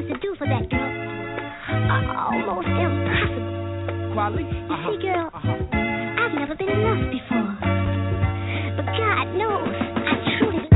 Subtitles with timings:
[0.00, 0.90] The things he wants to do for that girl
[2.30, 4.12] almost impossible.
[4.14, 4.44] Quality?
[4.44, 4.90] You Uh-huh.
[4.90, 6.20] see, girl, Uh-huh.
[6.20, 7.52] I've never been in love before.
[8.76, 9.68] But God knows,
[10.06, 10.68] I truly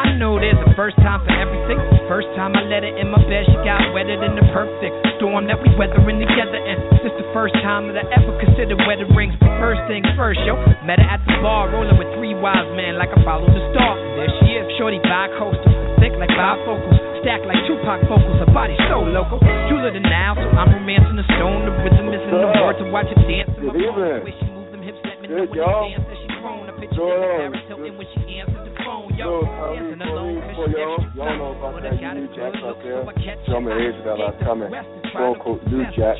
[0.00, 1.78] I know there's a first time for everything.
[2.08, 5.46] First time I let her in my bed, she got wetter than the perfect storm
[5.46, 6.58] that we weathering together.
[6.58, 9.34] And this is the first time that I ever considered wedding rings.
[9.40, 10.56] But first things first, yo.
[10.84, 13.96] Met her at the bar, rolling with three wise men like I followed the star.
[14.16, 18.38] There she is, shorty bi-coastal, thick like bifocals, stacked like Tupac vocals.
[18.40, 21.64] Her body so local, jeweler than now, so I'm romancing the stone.
[21.68, 23.50] The rhythm is in the word to watch her dance.
[23.60, 24.24] Good phone.
[24.24, 26.04] The she move them hips, let me know when she dance.
[26.08, 26.64] That she grown.
[26.66, 29.08] I picture her Paris Hilton when she answered the phone.
[29.14, 30.96] Yo, dancing alone, 'cause for she y'all.
[30.96, 33.04] extra Y'all know about that new a Jack out there.
[33.04, 34.16] so I catch Show me age that.
[34.16, 34.70] I'm coming.
[34.72, 35.90] Rest and try Quote, to quote, do new.
[35.96, 36.16] Jack.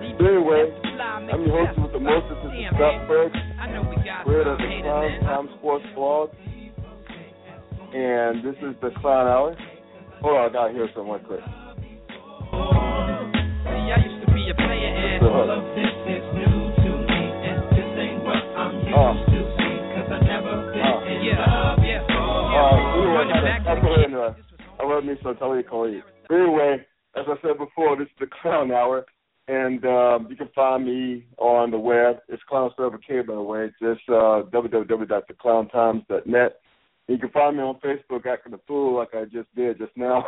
[0.00, 2.26] Anyway, the best fly, make I'm your host with the most.
[2.26, 2.34] fly.
[2.34, 3.06] This is Damn, Scott man.
[3.08, 3.30] Berg.
[3.60, 5.20] I know we got We're the Clown.
[5.20, 6.30] Time Sports Blog.
[7.92, 9.56] And this is the Clown Hour.
[10.22, 11.40] Hold on, I gotta hear some one quick.
[11.40, 11.46] See,
[13.88, 17.62] I used to be a player and all of this is new to me, and
[17.72, 19.14] this ain't what I'm used Uh.
[19.16, 21.00] to see, 'cause I never been Uh.
[21.00, 22.02] in love, yeah.
[22.04, 24.32] Uh, anyway, Running back to the ahead uh,
[24.78, 26.02] I love me some Tony Khalid.
[26.30, 26.84] Anyway,
[27.16, 29.04] as I said before, this is the Clown Hour,
[29.48, 32.20] and um, you can find me on the web.
[32.28, 33.70] It's Clown Server K, by the way.
[33.80, 36.59] Just uh, www.theclowntimes.net.
[37.10, 40.24] You can find me on Facebook, acting a fool like I just did just now.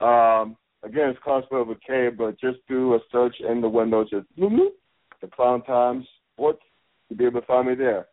[0.00, 4.26] Um, again, it's Clown Server K, but just do a search in the window, just
[4.36, 6.60] the Clown Times Sports.
[7.08, 8.06] You'll be able to find me there.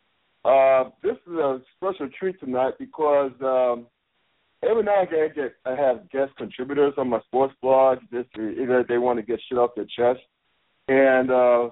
[0.43, 3.85] Uh, this is a special treat tonight because um,
[4.67, 7.99] every now and again I get I have guest contributors on my sports blog.
[8.11, 10.25] Just either they want to get shit off their chest,
[10.87, 11.69] and uh,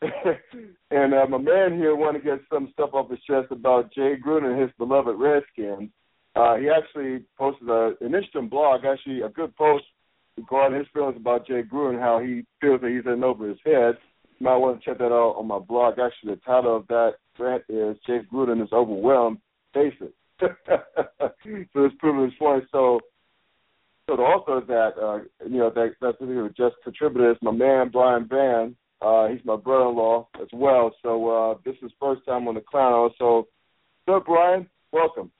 [0.90, 4.14] and uh, my man here want to get some stuff off his chest about Jay
[4.24, 5.90] Gruden and his beloved Redskins.
[6.36, 9.84] Uh, he actually posted a, an interesting blog, actually a good post
[10.36, 13.96] regarding his feelings about Jay Gruden, how he feels that he's in over his head.
[14.38, 15.94] You might want to check that out on my blog.
[15.98, 19.38] Actually, the title of that rant is Jay Gruden is overwhelmed.
[19.74, 20.14] Face it.
[20.40, 20.50] so
[21.74, 22.64] it's proving his point.
[22.70, 23.00] So,
[24.08, 27.50] so the author of that, uh, you know, that that particular just contributor is my
[27.50, 28.76] man Bryon Vann.
[29.00, 30.94] Uh, he's my brother-in-law as well.
[31.02, 33.10] So uh, this is first time on the Clown.
[33.18, 33.46] So,
[34.06, 35.30] so Bryon, welcome.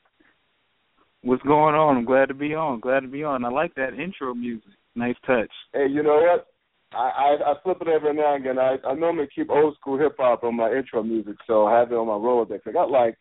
[1.22, 1.96] What's going on?
[1.96, 2.80] I'm glad to be on.
[2.80, 3.44] Glad to be on.
[3.44, 4.70] I like that intro music.
[4.94, 5.50] Nice touch.
[5.72, 6.46] Hey, you know what?
[6.92, 8.58] I, I I flip it every now and again.
[8.58, 11.92] I I normally keep old school hip hop on my intro music, so I have
[11.92, 12.60] it on my Rolodex.
[12.66, 13.16] I got like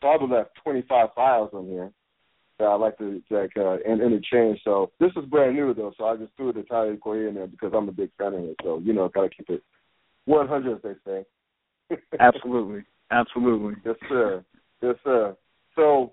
[0.00, 1.90] probably like 25 files on here
[2.58, 4.60] that I like to like uh, interchange.
[4.64, 7.72] So this is brand new though, so I just threw the Corey in there because
[7.74, 8.56] I'm a big fan of it.
[8.62, 9.62] So you know, gotta keep it
[10.26, 11.96] 100, they say.
[12.20, 12.84] Absolutely.
[13.10, 13.74] Absolutely.
[13.84, 14.44] Yes, sir.
[14.82, 15.36] Yes, sir.
[15.74, 16.12] So,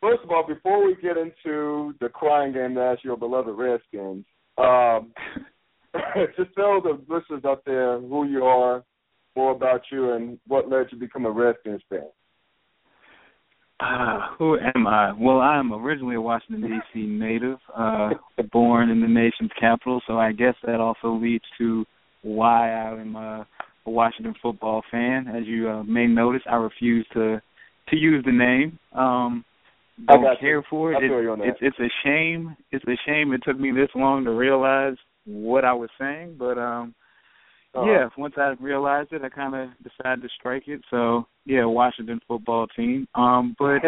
[0.00, 4.24] first of all, before we get into the crying game ask your beloved Redskins,
[4.58, 5.12] um,
[6.36, 8.84] just tell the listeners out there who you are,
[9.36, 12.08] more about you, and what led you to become a Redskins fan.
[13.80, 15.12] Ah, who am I?
[15.12, 17.06] Well, I am originally a Washington D.C.
[17.06, 18.10] native, uh,
[18.52, 20.02] born in the nation's capital.
[20.06, 21.86] So I guess that also leads to
[22.22, 23.46] why I am a,
[23.86, 25.26] a Washington football fan.
[25.28, 27.40] As you uh, may notice, I refuse to
[27.88, 28.78] to use the name.
[28.92, 29.44] Um,
[30.06, 30.62] don't got care you.
[30.68, 30.96] for it.
[30.96, 31.48] I feel you on that.
[31.48, 32.56] It's it's a shame.
[32.70, 36.58] It's a shame it took me this long to realize what I was saying, but
[36.58, 36.94] um
[37.74, 37.86] Uh-huh.
[37.86, 40.80] yeah, once I realized it, I kind of decided to strike it.
[40.90, 43.06] So yeah, Washington football team.
[43.14, 43.82] Um, but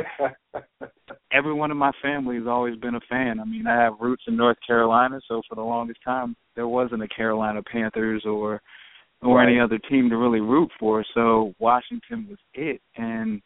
[1.33, 3.41] everyone in my family has always been a fan.
[3.41, 7.03] I mean, I have roots in North Carolina, so for the longest time there wasn't
[7.03, 8.61] a Carolina Panthers or
[9.23, 11.05] or any other team to really root for.
[11.15, 13.43] So Washington was it, and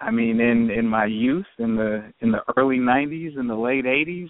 [0.00, 3.84] I mean, in in my youth, in the in the early '90s, in the late
[3.84, 4.28] '80s,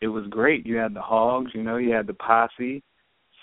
[0.00, 0.66] it was great.
[0.66, 2.82] You had the Hogs, you know, you had the Posse,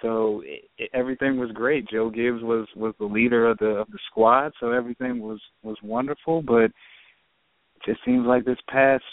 [0.01, 1.87] so it, it, everything was great.
[1.89, 5.77] Joe Gibbs was was the leader of the of the squad, so everything was was
[5.83, 6.41] wonderful.
[6.41, 6.73] But it
[7.85, 9.03] just seems like this past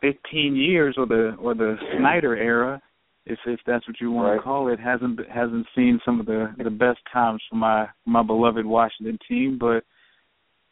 [0.00, 2.80] 15 years, or the or the Snyder era,
[3.24, 4.36] if if that's what you want Right.
[4.36, 8.22] to call it, hasn't hasn't seen some of the the best times for my my
[8.22, 9.84] beloved Washington team, but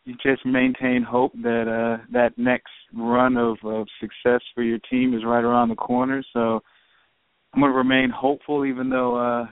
[0.04, 5.14] you just maintain hope that uh that next run of of success for your team
[5.14, 6.22] is right around the corner.
[6.32, 6.62] So
[7.54, 9.46] I'm going to remain hopeful, even though uh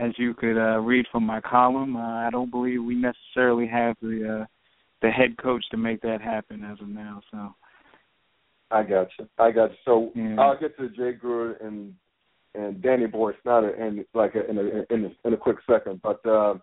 [0.00, 3.96] as you could uh read from my column, uh, I don't believe we necessarily have
[4.00, 4.46] the uh
[5.02, 7.20] the head coach to make that happen as of now.
[7.30, 7.54] So
[8.70, 9.28] I got you.
[9.38, 9.76] I got you.
[9.84, 10.36] So Yeah.
[10.40, 11.94] I'll get to Jay Gruden and
[12.54, 16.00] and Danny Boy Snyder in like a, in a in a, in a quick second,
[16.02, 16.54] but uh,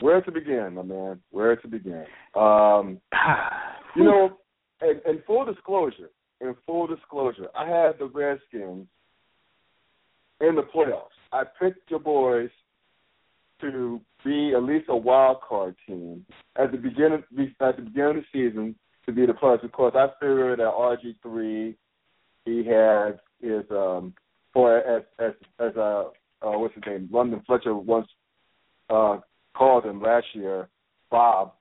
[0.00, 1.20] where to begin, my man?
[1.30, 2.04] Where to begin?
[2.34, 3.00] Um,
[3.96, 4.36] you know,
[4.80, 6.10] and, in full disclosure,
[6.42, 8.86] in full disclosure, I had the Redskins
[10.40, 11.16] in the playoffs.
[11.32, 12.50] I picked your boys
[13.60, 17.22] to be at least a wild card team at the beginning
[17.60, 18.74] at the beginning of the season
[19.06, 21.76] to be the playoffs because I figured that RG three
[22.44, 24.14] he had his um
[24.54, 26.04] or as as as uh,
[26.42, 28.08] uh what's his name London Fletcher once
[28.90, 29.18] uh
[29.54, 30.68] called him last year
[31.10, 31.52] Bob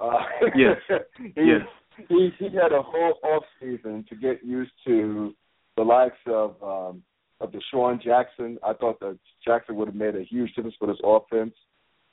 [0.00, 0.20] uh
[0.56, 0.76] Yes.
[1.18, 1.66] he, Yes.
[1.96, 5.34] He he had a whole off season to get used to
[5.76, 7.02] the likes of um
[7.40, 8.58] of DeSean Jackson.
[8.62, 11.54] I thought that Jackson would have made a huge difference for this offense.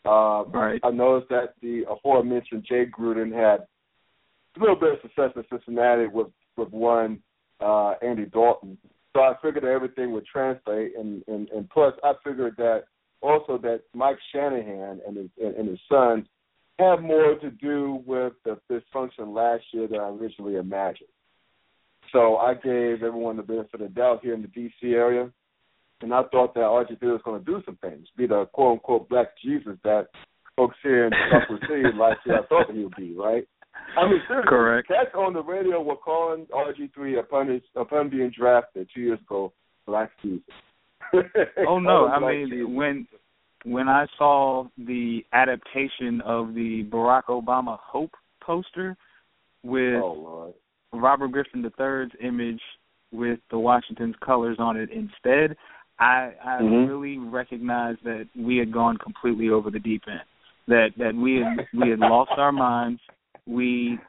[0.05, 0.79] Uh, Right.
[0.83, 3.67] I noticed that the aforementioned Jay Gruden had
[4.55, 7.19] a little bit of success in Cincinnati with with one
[7.59, 8.77] uh, Andy Dalton.
[9.15, 12.83] So I figured that everything would translate, and, and and plus I figured that
[13.21, 16.27] also that Mike Shanahan and his and, and his son
[16.79, 21.09] had more to do with the dysfunction last year than I originally imagined.
[22.11, 24.87] So I gave everyone the benefit of the doubt here in the D.C.
[24.93, 25.29] area,
[26.01, 29.09] and I thought that RG3 was going to do some things, be the quote unquote
[29.09, 30.07] Black Jesus that
[30.55, 33.47] folks here in Buffalo City last year I thought he would be, right?
[33.97, 34.87] I mean, seriously, Correct.
[34.87, 39.53] cats on the radio were calling RG3 upon his upon being drafted two years ago,
[39.85, 40.43] Black Jesus.
[41.67, 42.67] Oh no, I mean Jesus.
[42.69, 43.07] when
[43.63, 48.11] when I saw the adaptation of the Barack Obama Hope
[48.41, 48.95] poster
[49.63, 50.53] with oh
[50.93, 52.61] Robert Griffin III's image
[53.11, 55.57] with the Washington's colors on it instead,
[55.99, 56.87] I I Mhm.
[56.87, 60.23] really recognized that we had gone completely over the deep end.
[60.67, 63.01] That that we had we had lost our minds.
[63.45, 63.99] We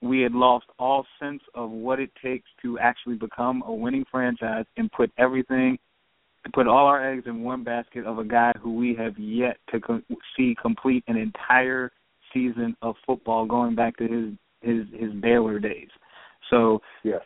[0.00, 4.64] we had lost all sense of what it takes to actually become a winning franchise
[4.76, 5.78] and put everything
[6.52, 9.80] put all our eggs in one basket of a guy who we have yet to
[9.80, 10.02] co-
[10.36, 11.90] see complete an entire
[12.32, 15.88] season of football going back to his his his Baylor days.
[16.50, 17.22] So yes,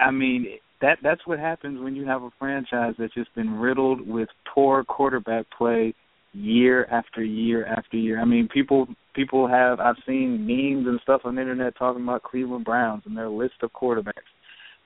[0.00, 0.46] I mean
[0.80, 4.84] that that's what happens when you have a franchise that's just been riddled with poor
[4.84, 5.94] quarterback play
[6.32, 8.20] year after year after year.
[8.20, 12.22] I mean people people have I've seen memes and stuff on the internet talking about
[12.22, 14.12] Cleveland Browns and their list of quarterbacks.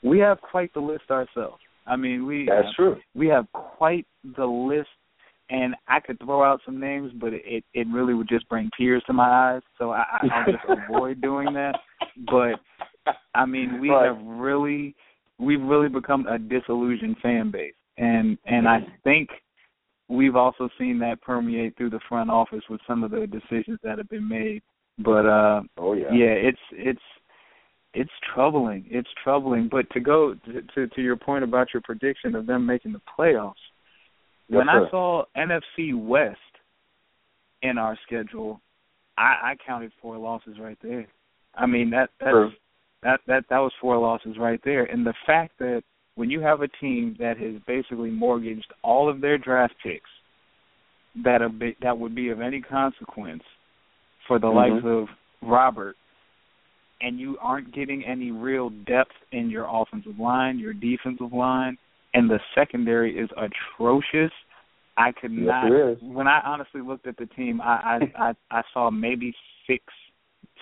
[0.02, 1.60] We have quite the list ourselves.
[1.86, 2.96] I mean we that's true.
[3.14, 4.88] we have quite the list
[5.50, 9.02] and I could throw out some names but it it really would just bring tears
[9.06, 11.74] to my eyes so I I- I'll just avoid doing that
[12.30, 14.06] but I mean we Right.
[14.06, 14.94] have really
[15.38, 19.28] we've really become a disillusioned fan base and and I think
[20.08, 23.98] we've also seen that permeate through the front office with some of the decisions that
[23.98, 24.62] have been made
[24.98, 27.00] but uh Oh yeah, yeah, it's it's
[27.94, 28.84] it's troubling.
[28.90, 29.68] It's troubling.
[29.70, 33.00] But to go to, to to your point about your prediction of them making the
[33.18, 33.54] playoffs,
[34.48, 36.38] Yes, when I saw NFC West
[37.62, 38.60] in our schedule,
[39.16, 41.06] I, I counted four losses right there.
[41.54, 42.50] I mean that that's True.
[43.02, 44.84] that that that was four losses right there.
[44.84, 45.82] And the fact that
[46.16, 50.10] when you have a team that has basically mortgaged all of their draft picks
[51.24, 53.42] that a bit, that would be of any consequence
[54.26, 54.54] for the Mhm.
[54.54, 55.08] likes of
[55.42, 55.96] Robert
[57.00, 61.76] and you aren't getting any real depth in your offensive line, your defensive line,
[62.14, 64.30] and the secondary is atrocious.
[64.96, 65.72] I could Yes, not.
[66.02, 69.34] When I honestly looked at the team, I I I, I saw maybe
[69.66, 69.82] six,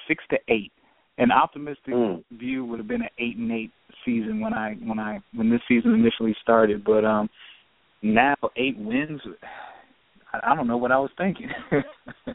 [0.08, 0.72] six to eight.
[1.18, 2.24] An optimistic Mm.
[2.32, 3.70] view would have been an eight and eight
[4.04, 7.28] season when I when I when this season initially started, but um
[8.02, 9.20] now eight wins.
[10.32, 11.50] I, I don't know what I was thinking.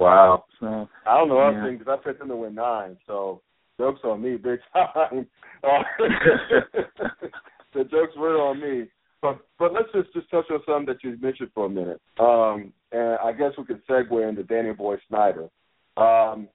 [0.00, 0.44] Wow.
[0.58, 1.56] so I don't know Yeah.
[1.58, 3.40] everything because I picked them to win nine, so
[3.78, 5.26] jokes on me big time.
[7.72, 8.88] The jokes were on me.
[9.22, 12.00] But but let's just just touch on something that you mentioned for a minute.
[12.18, 15.48] Um, and I guess we could segue into Danny Boy Snyder.
[15.96, 16.48] Um,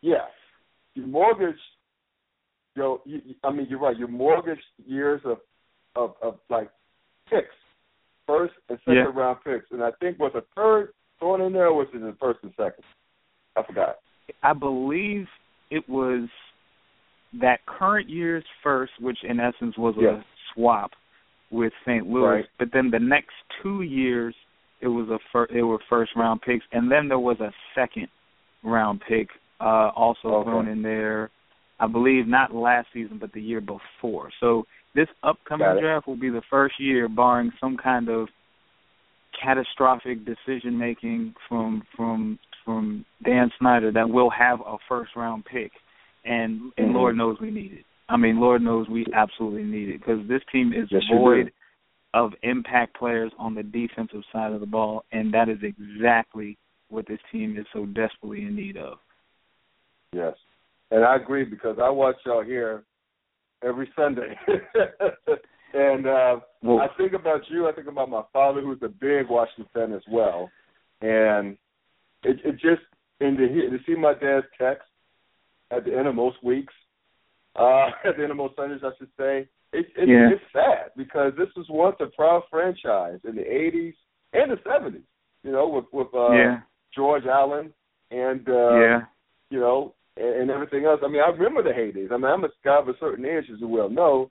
[0.00, 0.24] yeah,
[0.94, 1.54] you mortgage.
[2.74, 3.96] You know, you, you- I mean, you're right.
[3.96, 5.38] You mortgage years of
[5.94, 6.68] of of like
[7.30, 7.54] picks,
[8.26, 9.12] first and second Yeah.
[9.14, 10.88] round picks, and I think was a third
[11.22, 12.84] thrown in there, or was it the first and second?
[13.56, 13.96] I forgot.
[14.42, 15.26] I believe
[15.70, 16.28] it was
[17.40, 20.18] that current year's first, which in essence was Yeah.
[20.18, 20.90] a swap
[21.50, 22.06] with St.
[22.08, 22.26] Louis.
[22.28, 22.48] Right.
[22.58, 24.34] But then the next two years,
[24.80, 28.08] it was a fir- it were first round picks, and then there was a second
[28.64, 29.28] round pick
[29.60, 30.50] uh, also Okay.
[30.50, 31.30] thrown in there.
[31.78, 34.30] I believe not last season, but the year before.
[34.40, 38.28] So this upcoming draft will be the first year, barring some kind of
[39.42, 45.72] catastrophic decision making from from from Dan Snyder, that we'll have a first round pick,
[46.24, 46.94] and and Mhm.
[46.94, 47.84] Lord knows we need it.
[48.08, 51.52] I mean, Lord knows we absolutely need it because this team is Yes, void
[52.14, 56.58] of impact players on the defensive side of the ball, and that is exactly
[56.88, 58.98] what this team is so desperately in need of.
[60.12, 60.36] Yes,
[60.90, 62.84] and I agree because I watch y'all here
[63.64, 64.38] every Sunday,
[65.74, 67.68] and uh, Well, I think about you.
[67.68, 70.50] I think about my father, who's a big Washington fan as well,
[71.00, 71.56] and
[72.24, 72.82] it, it just
[73.20, 74.88] and to hear to see my dad's text
[75.70, 76.74] at the end of most weeks,
[77.56, 79.48] uh, at the end of most Sundays, I should say.
[79.72, 80.28] It, it, Yeah.
[80.32, 83.94] It's sad because this was once a proud franchise in the '80s
[84.34, 85.02] and the '70s.
[85.42, 86.60] You know, with with uh, yeah,
[86.94, 87.72] George Allen
[88.10, 89.00] and uh, yeah,
[89.50, 91.00] you know, and, and everything else.
[91.02, 92.12] I mean, I remember the heydays.
[92.12, 94.30] I mean, I'm a guy of a certain age, as you well know,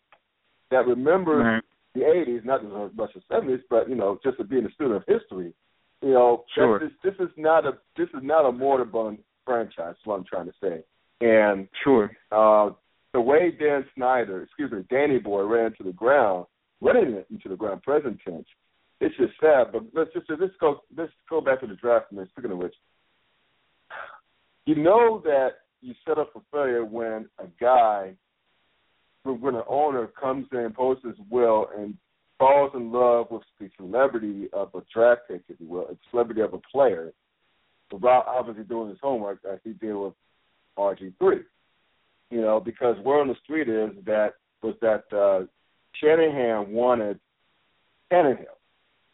[0.72, 1.64] that remembers right.
[1.94, 4.96] the '80s, not as much as '70s, but you know, just to being a student
[4.98, 5.54] of history.
[6.02, 6.80] You know, Sure.
[6.80, 9.96] this, this is not a this is not a moribund franchise.
[10.00, 10.84] Is what I'm trying to say.
[11.22, 12.12] And Sure.
[12.32, 12.72] uh,
[13.14, 16.48] the way Dan Snyder, excuse me, Danny Boy ran to the ground,
[16.80, 18.48] running it into the ground, present tense.
[19.00, 19.72] It's just sad.
[19.72, 22.12] But let's just let's go let's go back to the draft.
[22.12, 22.76] And speaking of which,
[24.66, 25.50] you know that
[25.82, 28.14] you set up for failure when a guy,
[29.24, 31.96] when an owner comes in, posts his will, and
[32.40, 36.42] falls in love with the celebrity of a draft pick, if you will, a celebrity
[36.42, 37.14] of a player,
[37.92, 40.14] without obviously doing his homework as he did with
[40.78, 41.42] RG three.
[42.30, 45.46] You know, because word on the street is that was that uh
[46.00, 47.20] Shanahan wanted
[48.12, 48.58] Tannehill.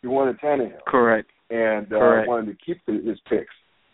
[0.01, 1.29] He wanted Tannehill Correct.
[1.49, 2.27] and uh, Correct.
[2.27, 3.53] wanted to keep the, his picks.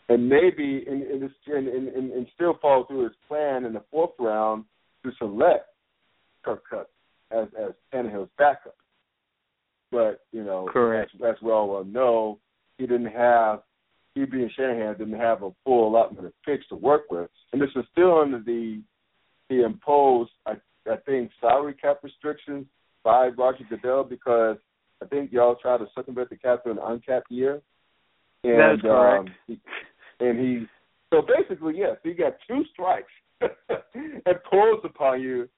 [0.10, 3.74] And maybe and, and, this, and, and, and, and still follow through his plan in
[3.74, 4.66] the fourth round
[5.04, 5.70] to select
[6.44, 6.88] Kirk Cousins
[7.32, 8.76] as as Tannehill's backup.
[9.92, 11.12] But you know, Correct.
[11.16, 12.40] as, as we all well know,
[12.78, 13.62] he didn't have
[14.16, 17.70] he being Shanahan didn't have a full allotment of picks to work with, and this
[17.76, 18.82] is still under the
[19.50, 20.54] the imposed I,
[20.90, 22.66] I think salary cap restrictions
[23.04, 24.58] by Roger Goodell because
[25.02, 27.62] I think y'all tried to circumvent the cap in an uncapped year.
[28.44, 29.30] And, That is correct.
[29.30, 29.60] Um, he,
[30.20, 30.66] and he,
[31.12, 33.12] so basically, yes, he got two strikes
[34.26, 35.50] imposed upon you.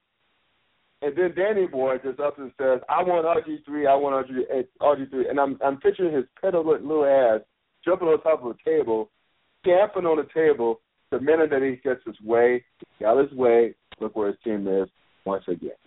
[1.06, 3.86] And then Danny Boy just up and says, "I want RG three.
[3.86, 5.30] I want RG RG three.
[5.30, 7.42] And I'm I'm picturing his pedolet little ass
[7.86, 9.12] jumping on top of a table,
[9.62, 10.82] stamping on the table.
[11.12, 12.66] The minute that he gets his way,
[13.00, 13.76] got his way.
[14.00, 14.90] Look where his team is
[15.26, 15.78] once again.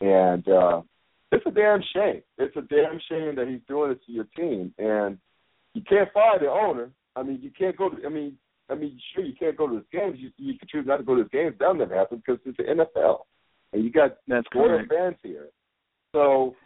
[0.00, 0.82] And uh,
[1.30, 2.22] it's a damn shame.
[2.36, 4.74] It's a damn shame that he's doing this to your team.
[4.78, 5.16] And
[5.74, 6.90] you can't fire the owner.
[7.14, 7.90] I mean, you can't go.
[7.90, 8.36] To, I mean,
[8.68, 10.16] I mean, sure you can't go to his games.
[10.18, 11.54] You you can choose not to go to his games.
[11.60, 13.20] That'll never happen because it's the NFL,
[13.72, 14.92] and you got That's loyal correct.
[14.92, 15.48] fans here.
[16.12, 16.56] So,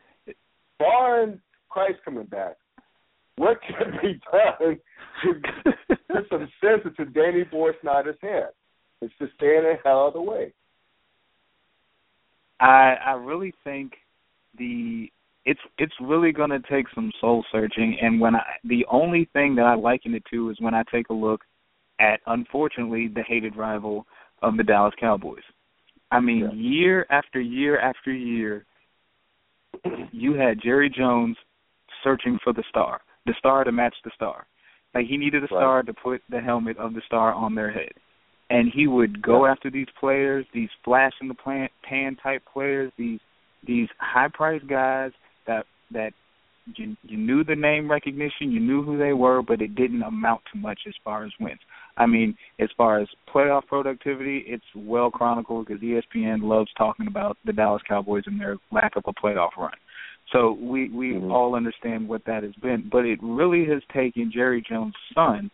[0.78, 2.56] barring Christ coming back,
[3.36, 4.78] what can be done
[5.24, 8.48] to put some sense into Danny Boy Snyder's head?
[9.00, 10.52] It's to stay in the hell out of the way.
[12.60, 13.92] I I really think
[14.56, 15.08] the
[15.44, 19.56] it's it's really going to take some soul searching and when I the only thing
[19.56, 21.42] that I liken it to is when I take a look
[22.00, 24.06] at unfortunately the hated rival
[24.42, 25.42] of the Dallas Cowboys.
[26.14, 26.52] I mean, Yeah.
[26.52, 28.64] year after year after year
[30.12, 31.36] you had Jerry Jones
[32.02, 34.46] searching for the star, the star to match the star.
[34.94, 35.48] Like he needed a Right.
[35.48, 37.92] star to put the helmet of the star on their head
[38.50, 39.52] and he would go Yeah.
[39.52, 43.20] after these players, these flash in the pan, pan type players, these
[43.64, 45.12] these high priced guys
[45.46, 46.12] that that
[46.76, 50.42] you you knew the name recognition, you knew who they were, but it didn't amount
[50.52, 51.60] to much as far as wins.
[51.96, 57.36] I mean, as far as playoff productivity, it's well chronicled because ESPN loves talking about
[57.44, 59.72] the Dallas Cowboys and their lack of a playoff run.
[60.32, 61.30] So we we Mhm.
[61.30, 65.50] all understand what that has been, but it really has taken Jerry Jones' son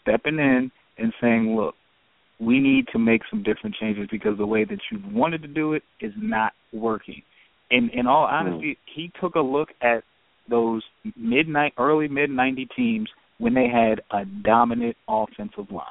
[0.00, 1.76] stepping in and saying, "Look,
[2.38, 5.74] we need to make some different changes because the way that you wanted to do
[5.74, 7.22] it is not working."
[7.70, 10.04] And in all honesty, he took a look at
[10.48, 10.82] those
[11.16, 15.86] midnight, early mid ninety teams when they had a dominant offensive line.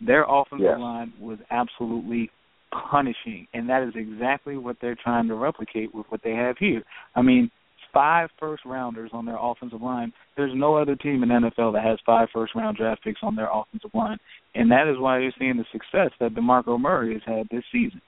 [0.00, 0.78] Their offensive Yes.
[0.78, 2.30] line was absolutely
[2.70, 6.82] punishing, and that is exactly what they're trying to replicate with what they have here.
[7.14, 7.50] I mean,
[7.92, 10.12] five first rounders on their offensive line.
[10.36, 13.36] There's no other team in the NFL that has five first round draft picks on
[13.36, 14.18] their offensive line,
[14.54, 18.00] and that is why you're seeing the success that DeMarco Murray has had this season.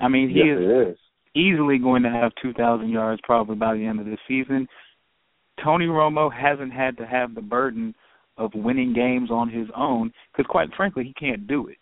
[0.00, 0.98] I mean, he yes, is is.
[1.34, 4.68] easily going to have 2,000 yards probably by the end of the season.
[5.62, 7.94] Tony Romo hasn't had to have the burden
[8.42, 11.76] of winning games on his own because, quite frankly, he can't do it.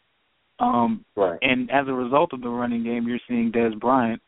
[0.59, 1.39] Um, right.
[1.43, 4.21] And as a result of the running game, you're seeing Dez Bryant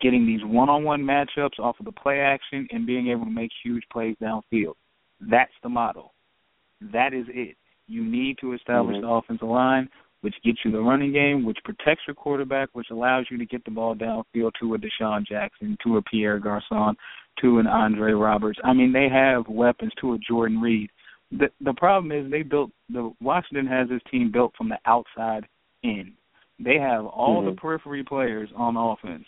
[0.00, 3.82] getting these one-on-one matchups off of the play action and being able to make huge
[3.92, 4.74] plays downfield.
[5.20, 6.14] That's the model.
[6.92, 7.56] That is it.
[7.86, 9.06] You need to establish mm-hmm.
[9.06, 9.88] the offensive line,
[10.20, 13.64] which gets you the running game, which protects your quarterback, which allows you to get
[13.64, 16.96] the ball downfield to a DeSean Jackson, to a Pierre Garcon,
[17.40, 18.58] to an Andre Roberts.
[18.64, 20.90] I mean, they have weapons to a Jordan Reed.
[21.30, 25.46] The the problem is they built the Washington has this team built from the outside
[25.82, 26.12] in.
[26.58, 27.50] They have all mm-hmm.
[27.50, 29.24] the periphery players on offense,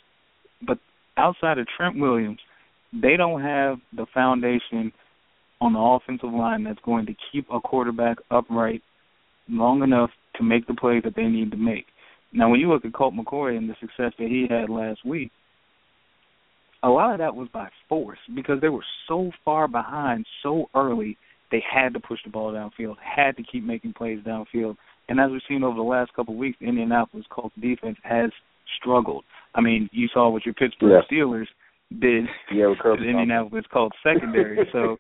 [0.66, 0.78] but
[1.16, 2.38] outside of Trent Williams,
[2.92, 4.92] they don't have the foundation
[5.60, 8.82] on the offensive line that's going to keep a quarterback upright
[9.48, 11.86] long enough to make the plays that they need to make.
[12.32, 15.30] Now, when you look at Colt McCoy and the success that he had last week,
[16.82, 21.18] a lot of that was by force because they were so far behind so early.
[21.50, 24.76] They had to push the ball downfield, had to keep making plays downfield.
[25.08, 28.30] And as we've seen over the last couple of weeks, the Indianapolis Colts defense has
[28.80, 29.24] struggled.
[29.54, 31.16] I mean, you saw what your Pittsburgh yeah.
[31.18, 31.46] Steelers
[31.98, 34.68] did yeah, with to Indianapolis Colts secondary.
[34.72, 34.96] so,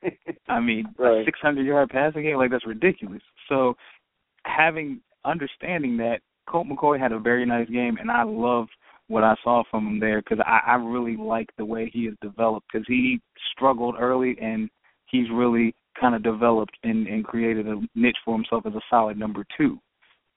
[0.48, 1.22] I mean, right.
[1.22, 3.22] a 600 yard passing game, like that's ridiculous.
[3.48, 3.74] So,
[4.44, 8.70] having understanding that Colt McCoy had a very nice game, and I loved
[9.06, 12.14] what I saw from him there because I, I really like the way he has
[12.22, 13.20] developed because he
[13.52, 14.70] struggled early and
[15.06, 19.18] he's really kind of developed and, and created a niche for himself as a solid
[19.18, 19.78] number two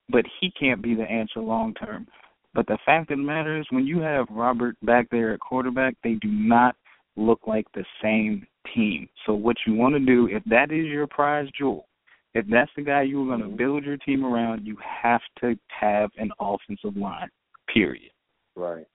[0.09, 2.07] but he can't be the answer long term.
[2.53, 5.95] But the fact of the matter is, when you have Robert back there at quarterback,
[6.03, 6.75] they do not
[7.15, 8.45] look like the same
[8.75, 9.09] team.
[9.25, 11.87] So what you want to do, if that is your prize jewel,
[12.35, 13.57] if that's the guy you're going to mm-hmm.
[13.57, 17.29] build your team around, you have to have an offensive line.
[17.71, 18.11] Period.
[18.55, 18.85] Right.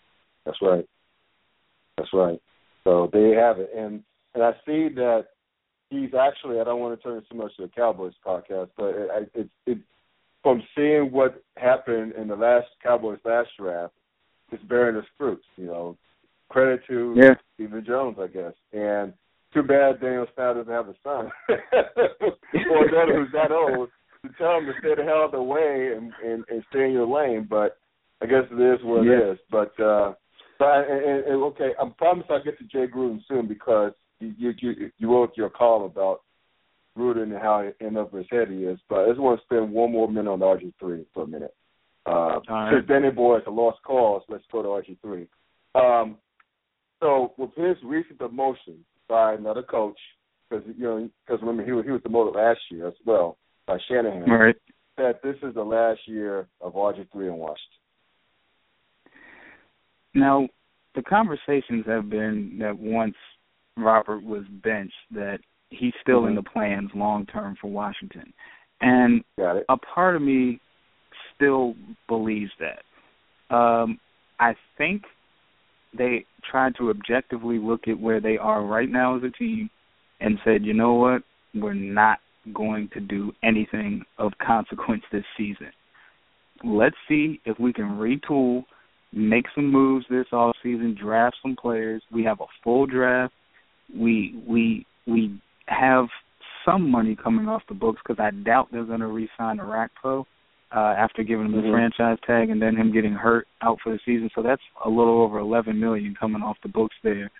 [0.44, 0.86] That's right.
[1.96, 2.40] That's right.
[2.84, 4.02] So there you have it, and
[4.34, 5.26] and I see that
[5.90, 6.60] he's actually.
[6.60, 9.48] I don't want to turn it too much to the Cowboys podcast, but it, it,
[9.66, 9.78] it
[10.42, 13.94] from seeing what happened in the last Cowboys last draft,
[14.52, 15.44] it's bearing its fruits.
[15.56, 15.96] You know,
[16.48, 17.34] credit to yeah.
[17.54, 18.54] Stephen Jones, I guess.
[18.72, 19.12] And
[19.52, 23.88] too bad Daniel Snyder doesn't have a son or another who's that old
[24.22, 26.84] to tell him to stay the hell out of the way and, and, and stay
[26.84, 27.46] in your lane.
[27.48, 27.78] But
[28.20, 29.12] I guess it is what yeah.
[29.12, 29.38] it is.
[29.50, 30.14] But uh,
[30.58, 34.52] but and, and, and okay, I promise I'll get to Jay Gruden soon because you
[34.58, 36.22] you you wrote your call about
[36.96, 38.78] Gruden and how in over his head he is.
[38.88, 41.54] But I just want to spend one more minute on RG three for a minute.
[42.06, 42.72] Uh, right.
[42.72, 45.26] Since Danny Boy is a lost cause, let's go to RG three.
[45.74, 46.16] Um,
[47.00, 48.78] so with his recent demotion
[49.08, 49.98] by another coach,
[50.48, 53.78] because you know, because remember he was he was demoted last year as well by
[53.88, 54.28] Shanahan.
[54.28, 54.56] Right.
[54.96, 57.58] That this is the last year of RG three in Washington.
[60.14, 60.48] Now,
[60.96, 63.14] the conversations have been that once
[63.78, 65.38] Robert was benched, that
[65.70, 66.30] he's still mm-hmm.
[66.30, 68.32] in the plans long term for Washington.
[68.80, 70.60] And a part of me
[71.34, 71.74] still
[72.06, 73.54] believes that.
[73.54, 73.98] Um,
[74.38, 75.02] I think
[75.96, 79.70] they tried to objectively look at where they are right now as a team
[80.20, 81.22] and said, you know what,
[81.54, 82.18] we're not
[82.54, 85.70] going to do anything of consequence this season.
[86.64, 88.64] Let's see if we can retool,
[89.12, 92.02] make some moves this off season, draft some players.
[92.12, 93.32] We have a full draft.
[93.96, 96.06] We we we have
[96.64, 100.24] some money coming off the books because I doubt they're going to re-sign Orakpo
[100.74, 101.72] uh, after giving him the mm-hmm.
[101.72, 104.28] franchise tag and then him getting hurt out for the season.
[104.34, 107.30] So that's a little over eleven million coming off the books there.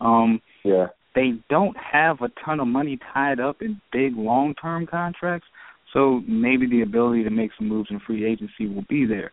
[0.00, 0.88] Um, yeah.
[1.14, 5.46] They don't have a ton of money tied up in big long-term contracts,
[5.92, 9.30] so maybe the ability to make some moves in free agency will be there.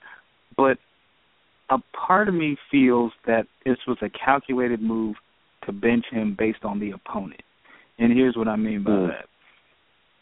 [0.56, 0.78] But
[1.72, 5.16] a part of me feels that this was a calculated move
[5.66, 7.42] to bench him based on the opponent.
[8.00, 9.08] And here's what I mean by mm.
[9.10, 9.26] that.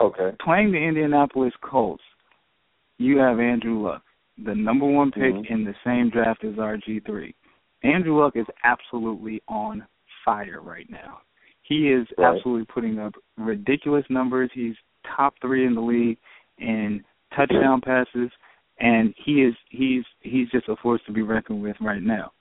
[0.03, 0.35] Okay.
[0.43, 2.03] Playing the Indianapolis Colts,
[2.97, 4.01] you have Andrew Luck,
[4.45, 5.53] the number one pick mm-hmm.
[5.53, 7.33] in the same draft as RG3.
[7.83, 9.85] Andrew Luck is absolutely on
[10.25, 11.19] fire right now.
[11.63, 12.35] He is right.
[12.35, 14.49] absolutely putting up ridiculous numbers.
[14.53, 14.75] He's
[15.15, 16.17] top three in the league
[16.57, 17.03] in
[17.35, 18.29] touchdown passes,
[18.79, 22.31] and he is he's he's just a force to be reckoned with right now.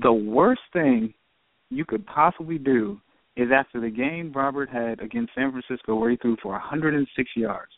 [0.00, 1.12] The worst thing
[1.70, 3.00] you could possibly do
[3.36, 7.72] is after the game Robert had against San Francisco where he threw for 106 yards,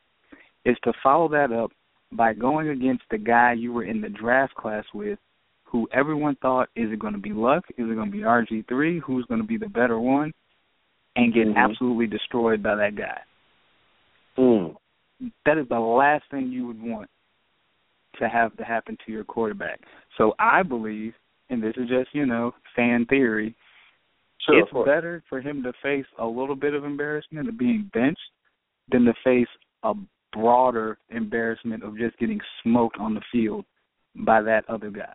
[0.64, 1.70] is to follow that up
[2.12, 5.18] by going against the guy you were in the draft class with,
[5.64, 8.68] who everyone thought is it going to be Luck, is it going to be RG
[8.68, 10.32] three, who's going to be the better one,
[11.16, 11.58] and get mm-hmm.
[11.58, 13.18] absolutely destroyed by that guy.
[14.38, 14.74] Mm.
[15.46, 17.08] That is the last thing you would want
[18.20, 19.80] to have to happen to your quarterback.
[20.18, 21.14] So I believe
[21.50, 23.54] and this is just you know fan theory.
[24.46, 28.20] Sure, it's better for him to face a little bit of embarrassment of being benched
[28.90, 29.48] than to face
[29.82, 29.94] a
[30.32, 33.64] broader embarrassment of just getting smoked on the field
[34.14, 35.14] by that other guy.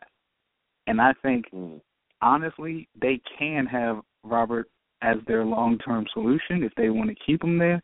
[0.87, 1.79] And I think mm.
[2.21, 4.67] honestly, they can have Robert
[5.01, 7.81] as their long-term solution if they want to keep him there.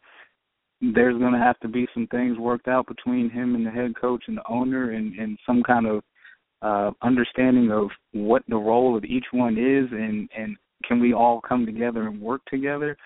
[0.82, 3.94] There's going to have to be some things worked out between him and the head
[4.00, 6.04] coach and the owner, and, and some kind of
[6.62, 10.56] uh, understanding of what the role of each one is, and and
[10.86, 12.98] can we all come together and work together.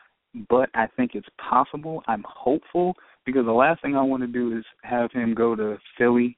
[0.49, 2.03] But I think it's possible.
[2.07, 5.77] I'm hopeful because the last thing I want to do is have him go to
[5.97, 6.37] Philly,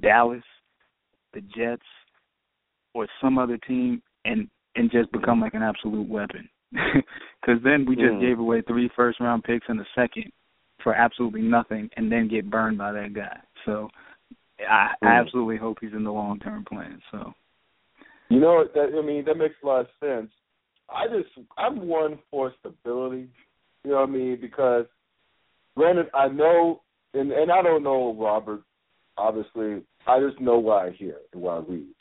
[0.00, 0.42] Dallas,
[1.34, 1.82] the Jets,
[2.94, 6.48] or some other team and and just become like an absolute weapon.
[7.40, 8.20] Because then we just mm.
[8.20, 10.30] gave away three first round picks and a second
[10.82, 13.38] for absolutely nothing, and then get burned by that guy.
[13.64, 13.88] So
[14.60, 15.08] I, mm.
[15.08, 17.00] I absolutely hope he's in the long term plan.
[17.10, 17.32] So
[18.28, 20.30] you know that I mean that makes a lot of sense.
[20.92, 23.28] I just I'm one for stability.
[23.84, 24.38] You know what I mean?
[24.40, 24.86] Because
[25.76, 26.82] granted, I know,
[27.14, 28.62] and and I don't know Robert.
[29.16, 31.94] Obviously, I just know what I hear and what I read.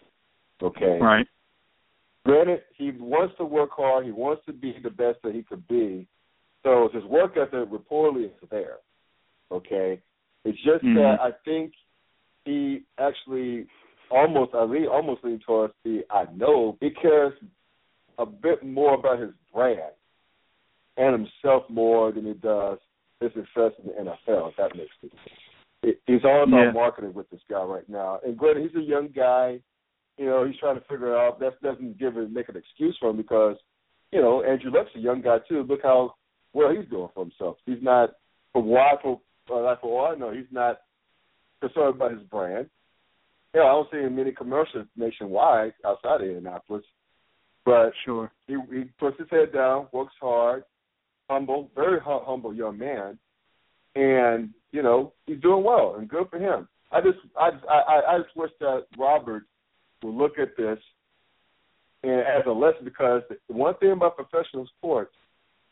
[0.61, 0.99] Okay.
[1.01, 1.27] Right.
[2.25, 4.05] Granted, he wants to work hard.
[4.05, 6.07] He wants to be the best that he could be.
[6.63, 8.77] So his work ethic reportedly is there.
[9.51, 10.01] Okay.
[10.45, 10.95] It's just mm-hmm.
[10.95, 11.73] that I think
[12.45, 13.67] he actually
[14.11, 17.33] almost I lean almost lean towards the I know cares
[18.19, 19.93] a bit more about his brand
[20.97, 22.77] and himself more than he does
[23.19, 24.49] his success in the NFL.
[24.49, 25.13] If that makes sense.
[25.81, 26.71] It, he's all about yeah.
[26.71, 28.19] marketing with this guy right now.
[28.25, 29.59] And granted, he's a young guy
[30.19, 31.39] you know, he's trying to figure out.
[31.39, 33.55] That doesn't give it make an excuse for him because,
[34.11, 35.63] you know, Andrew Luck's a young guy too.
[35.63, 36.15] Look how
[36.51, 37.55] well he's doing for himself.
[37.65, 38.11] He's not
[38.51, 40.81] for why for uh, like for all I know, he's not
[41.61, 42.69] concerned about his brand.
[43.53, 46.83] You know, I don't see him many commercials nationwide outside of Indianapolis.
[47.65, 50.63] But sure, he he puts his head down, works hard,
[51.29, 53.19] humble, very humble young man,
[53.95, 56.67] and you know he's doing well and good for him.
[56.91, 59.43] I just I I I just wish that Robert
[60.01, 60.79] will look at this
[62.03, 65.13] and as a lesson because the one thing about professional sports,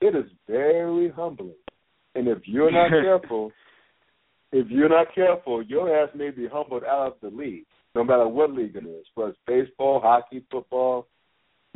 [0.01, 1.55] it is very humbling.
[2.15, 3.51] And if you're not careful,
[4.51, 8.27] if you're not careful, your ass may be humbled out of the league, no matter
[8.27, 11.07] what league it is, whether it's baseball, hockey, football,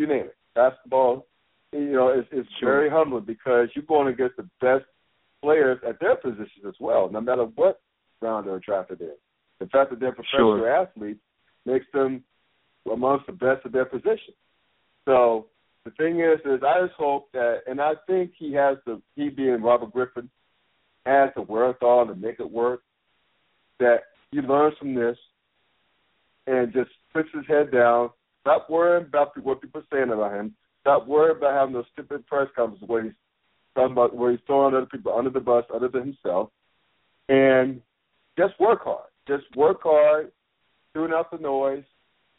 [0.01, 1.27] you name it, basketball.
[1.71, 2.69] You know, it's, it's sure.
[2.69, 4.83] very humbling because you're going against the best
[5.41, 7.79] players at their positions as well, no matter what
[8.21, 9.13] round they're drafted in.
[9.59, 10.75] The fact that they're professional sure.
[10.75, 11.19] athletes
[11.65, 12.23] makes them
[12.91, 14.33] amongst the best of their position.
[15.05, 15.47] So
[15.85, 19.29] the thing is, is I just hope that, and I think he has the, he
[19.29, 20.29] being Robert Griffin,
[21.05, 22.81] has the wherewithal to make it work.
[23.79, 25.17] That he learns from this,
[26.45, 28.11] and just puts his head down.
[28.41, 30.55] Stop worrying about what people are saying about him.
[30.81, 33.13] Stop worrying about having those stupid press conferences where he's
[33.75, 36.49] talking about where he's throwing other people under the bus, other than himself,
[37.29, 37.81] and
[38.37, 39.09] just work hard.
[39.27, 40.31] Just work hard,
[40.93, 41.83] tune out the noise,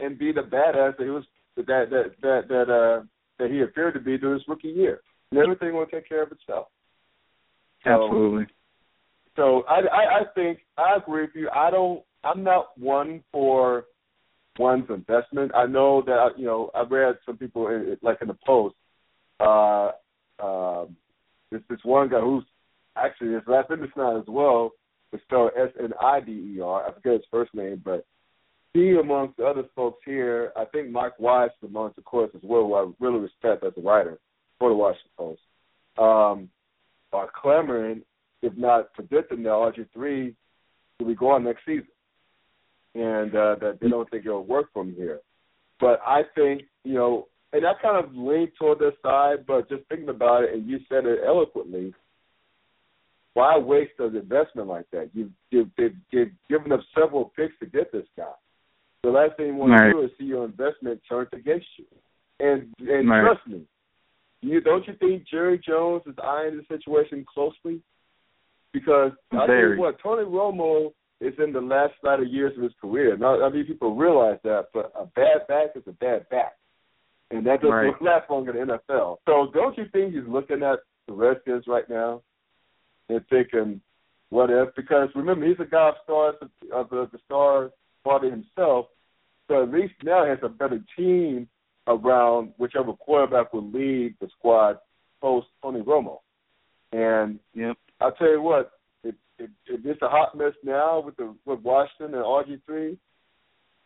[0.01, 1.25] and be the badass that he was
[1.57, 3.05] that that that that uh
[3.39, 5.01] that he appeared to be during his rookie year.
[5.31, 6.67] And everything will take care of itself.
[7.85, 8.47] So, Absolutely.
[9.37, 11.49] So I, I I think I agree with you.
[11.55, 12.03] I don't.
[12.25, 13.85] I'm not one for
[14.59, 15.53] one's investment.
[15.55, 18.75] I know that you know I read some people in, like in the post.
[19.41, 19.91] Uh,
[20.43, 20.87] uh,
[21.51, 22.45] this this one guy who's
[22.97, 24.73] actually his last name is not as well.
[25.13, 26.87] It's spelled S N I D E R.
[26.87, 28.07] I forget his first name, but
[28.75, 32.63] he, amongst the other folks here, I think Mike Wise amongst the course as well,
[32.63, 34.19] who I really respect as a writer
[34.59, 35.41] for the Washington Post,
[35.99, 36.49] um,
[37.13, 38.03] are clamoring,
[38.41, 40.35] if not predicting, that RG3
[40.99, 41.87] will be gone next season,
[42.95, 45.21] and uh, that they don't think it'll work from here.
[45.81, 49.83] But I think, you know, and I kind of lean toward this side, but just
[49.89, 51.93] thinking about it, and you said it eloquently,
[53.35, 55.11] why waste an investment like that?
[55.15, 58.33] You've, you've, you've, you've given up several picks to get this guy.
[59.03, 59.87] The last thing you want right.
[59.87, 61.87] to do is see your investment turned against you.
[62.39, 63.23] And and right.
[63.23, 63.63] trust me,
[64.41, 67.81] you don't you think Jerry Jones is eyeing the situation closely?
[68.73, 70.93] Because I tell you what, Tony Romo
[71.23, 73.17] is in the last latter years of his career.
[73.17, 76.55] Now, I mean, people realize that, but a bad back is a bad back,
[77.31, 77.95] and that doesn't right.
[78.03, 79.19] last long in the NFL.
[79.27, 82.23] So, don't you think he's looking at the Redskins right now
[83.09, 83.81] and thinking,
[84.31, 84.75] what if?
[84.75, 86.35] Because remember, he's a guy of stars
[86.73, 87.71] of the, the star
[88.03, 88.87] party himself.
[89.49, 91.49] So at least now he has a better team
[91.87, 94.79] around whichever quarterback will lead the squad
[95.21, 96.19] post Tony Romo.
[96.93, 97.77] And yep.
[98.01, 98.73] I'll tell you what,
[99.43, 102.99] if, if it's a hot mess now with the with Washington and RG three,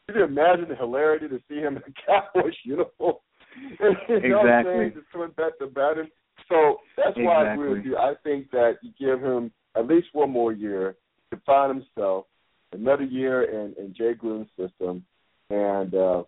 [0.08, 3.16] you imagine the hilarity to see him in a Cowboys uniform.
[3.80, 4.32] you exactly.
[4.32, 4.92] what I'm?
[4.92, 6.08] Just coming back to batting.
[6.48, 7.46] So that's why exactly.
[7.48, 7.96] I agree with you.
[7.96, 10.96] I think that you give him at least one more year
[11.32, 12.26] to find himself,
[12.72, 15.04] another year in, in Jay Gruden's system,
[15.50, 16.22] and uh,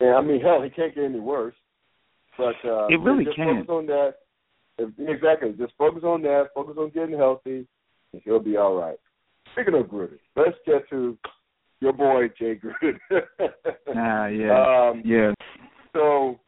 [0.00, 1.54] and I mean, hell, he can't get any worse.
[2.36, 3.64] But uh, it really just can.
[3.66, 4.14] focus on that.
[4.78, 5.52] Exactly.
[5.58, 6.46] Just focus on that.
[6.54, 7.66] Focus on getting healthy,
[8.24, 8.98] he'll be all right.
[9.52, 11.18] Speaking of Gruden, let's get to
[11.80, 12.98] your boy Jay Gruden.
[13.96, 15.32] ah, yeah, um, yeah.
[15.92, 16.38] So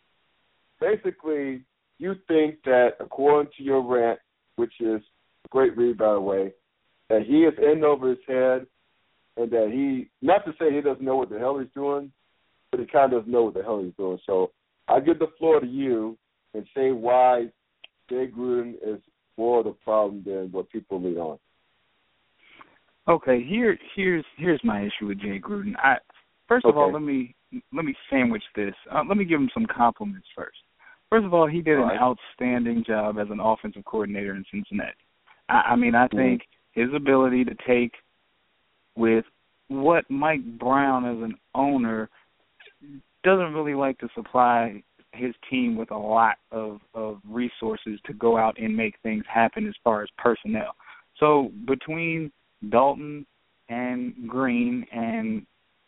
[0.81, 1.65] basically,
[1.99, 4.19] you think that according to your rant,
[4.57, 5.01] which is
[5.45, 6.53] a great read by the way,
[7.11, 8.67] that he is in over his head,
[9.37, 12.11] and that he not to say he doesn't know what the hell he's doing,
[12.71, 14.19] but he kind of doesn't know what the hell he's doing.
[14.27, 14.53] So
[14.89, 16.17] I give the floor to you
[16.55, 17.47] and say why
[18.09, 19.01] Jay Gruden is
[19.37, 21.39] more of the problem than what people lead on.
[23.09, 25.75] Okay, here here's here's my issue with Jay Gruden.
[25.77, 25.97] I
[26.49, 26.79] first of Okay.
[26.79, 27.35] all, let me
[27.73, 28.75] let me sandwich this.
[28.91, 30.57] Uh, let me give him some compliments first.
[31.11, 34.93] First of all, he did All an outstanding job as an offensive coordinator in Cincinnati.
[35.49, 37.93] I, I mean, I think his ability to take
[38.97, 39.25] with
[39.69, 42.09] what Mike Brown as an owner
[43.23, 48.39] doesn't really like to supply his team with a lot of of resources to go
[48.39, 50.75] out and make things happen as far as personnel.
[51.21, 52.33] So between
[52.71, 53.27] Dalton
[53.69, 55.47] and Green and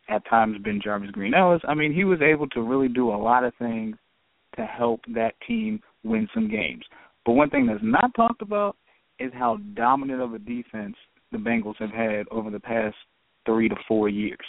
[0.08, 3.52] at times BenJarvus Green-Ellis, I mean he was able to really do a lot of
[3.58, 3.96] things
[4.56, 6.84] to help that team win some games.
[7.24, 8.76] But one thing that's not talked about
[9.18, 10.96] is how dominant of a defense
[11.32, 12.96] the Bengals have had over the past
[13.44, 14.46] three to four years.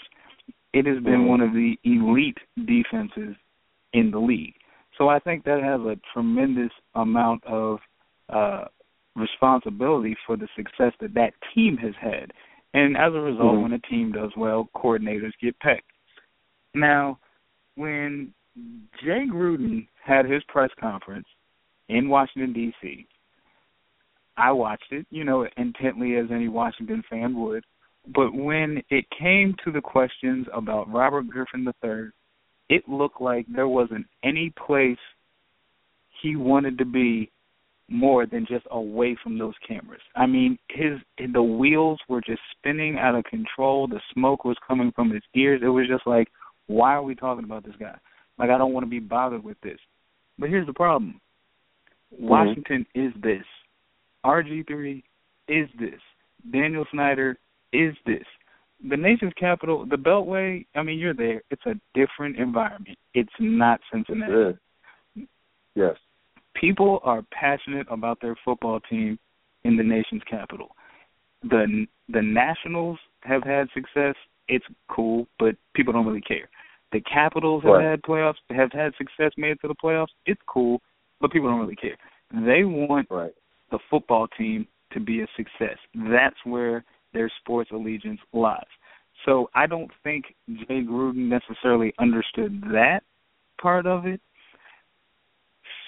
[0.74, 1.28] It has been Mhm.
[1.28, 3.36] one of the elite defenses
[3.94, 4.56] in the league.
[4.98, 7.82] So I think that has a tremendous amount of
[8.30, 8.66] uh
[9.18, 12.32] responsibility for the success that that team has had.
[12.74, 13.62] And as a result, Mhm.
[13.64, 15.92] when a team does well, coordinators get picked.
[16.74, 17.20] Now,
[17.76, 18.34] when
[19.04, 21.28] Jay Gruden had his press conference
[21.90, 23.08] in Washington D.C.,
[24.38, 27.66] I watched it, you know, intently as any Washington fan would.
[28.08, 32.12] But when it came to the questions about Robert Griffin III,
[32.70, 35.00] it looked like there wasn't any place
[36.22, 37.32] he wanted to be
[37.90, 40.02] more than just away from those cameras.
[40.16, 41.00] I mean, his
[41.34, 43.88] the wheels were just spinning out of control.
[43.88, 45.62] The smoke was coming from his ears.
[45.64, 46.28] It was just like,
[46.68, 47.96] why are we talking about this guy?
[48.38, 49.80] Like I don't want to be bothered with this.
[50.38, 51.20] But here's the problem.
[52.14, 52.28] Mm-hmm.
[52.28, 53.44] Washington is this.
[54.26, 55.04] RG3
[55.48, 56.00] is this.
[56.52, 57.38] Daniel Snyder
[57.74, 58.24] is this.
[58.90, 61.42] The nation's capital, the Beltway, I mean, you're there.
[61.50, 62.98] It's a different environment.
[63.14, 64.58] It's not Cincinnati.
[65.74, 65.96] Yes.
[66.60, 69.20] People are passionate about their football team
[69.64, 70.76] in the nation's capital.
[71.44, 74.16] The the Nationals have had success.
[74.48, 76.50] It's cool, but people don't really care.
[76.94, 77.84] The Capitals have Right.
[77.84, 80.14] had playoffs, have had success made it to the playoffs.
[80.26, 80.82] It's cool,
[81.20, 81.98] but people don't really care.
[82.32, 83.34] They want Right.
[83.72, 85.78] the football team to be a success.
[85.94, 88.66] That's where their sports allegiance lies.
[89.26, 93.04] So I don't think Jay Gruden necessarily understood that
[93.58, 94.22] part of it.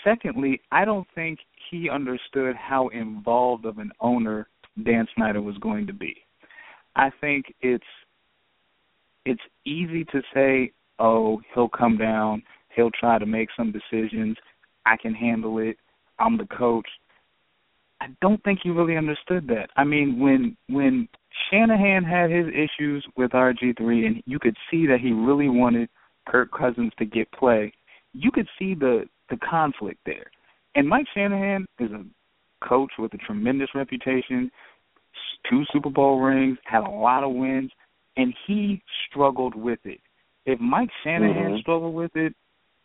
[0.04, 4.48] Secondly, I don't think he understood how involved of an owner
[4.84, 6.16] Dan Snyder was going to be.
[6.96, 7.84] I think it's
[9.26, 12.44] it's easy to say, "Oh, he'll come down,
[12.76, 14.38] he'll try to make some decisions,
[14.86, 15.78] I can handle it,
[16.20, 16.88] I'm the coach."
[18.02, 19.70] I don't think he really understood that.
[19.76, 21.08] I mean, when when
[21.50, 25.90] Shanahan had his issues with RG3 and you could see that he really wanted
[26.28, 27.74] Kirk Cousins to get play,
[28.14, 30.28] you could see the the conflict there.
[30.76, 32.06] And Mike Shanahan is a
[32.66, 34.52] coach with a tremendous reputation,
[35.50, 37.72] two Super Bowl rings, had a lot of wins,
[38.18, 40.00] and he struggled with it.
[40.46, 41.60] If Mike Shanahan Mhm.
[41.62, 42.36] struggled with it,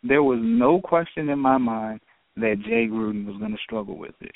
[0.03, 2.01] there was no question in my mind
[2.37, 4.35] that Jay Gruden was going to struggle with it.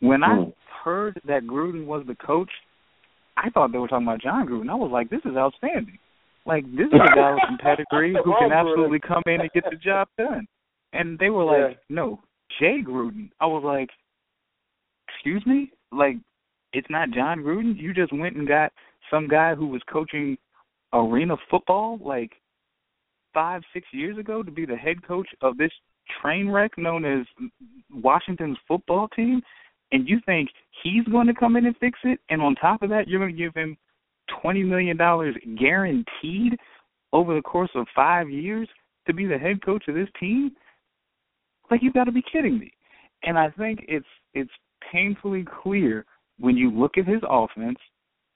[0.00, 0.50] When I Hmm.
[0.82, 2.50] heard that Gruden was the coach,
[3.36, 4.70] I thought they were talking about Jon Gruden.
[4.70, 5.98] I was like, this is outstanding.
[6.44, 9.64] Like this is a guy with some pedigree who can absolutely come in and get
[9.70, 10.46] the job done.
[10.92, 11.76] And they were like, Yeah.
[11.88, 12.22] no,
[12.58, 13.30] Jay Gruden.
[13.40, 13.90] I was like,
[15.08, 15.70] excuse me?
[15.92, 16.16] Like,
[16.72, 17.76] it's not Jon Gruden?
[17.76, 18.72] You just went and got
[19.10, 20.36] some guy who was coaching
[20.92, 22.32] arena football like
[23.34, 25.70] five, six years ago to be the head coach of this
[26.20, 27.26] train wreck known as
[27.92, 29.42] Washington's football team?
[29.92, 30.50] And you think
[30.82, 32.20] he's going to come in and fix it?
[32.28, 33.76] And on top of that, you're going to give him
[34.44, 34.96] $20 million
[35.58, 36.58] guaranteed
[37.12, 38.68] over the course of five years
[39.06, 40.52] to be the head coach of this team?
[41.70, 42.72] Like you got to be kidding me.
[43.24, 44.50] And I think it's it's
[44.92, 46.04] painfully clear
[46.38, 47.78] when you look at his offense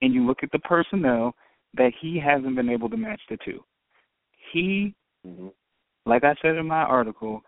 [0.00, 1.34] and you look at the personnel
[1.74, 3.60] that he hasn't been able to match the two.
[4.52, 4.94] He,
[5.26, 5.48] mm-hmm.
[6.04, 7.42] like I said in my article,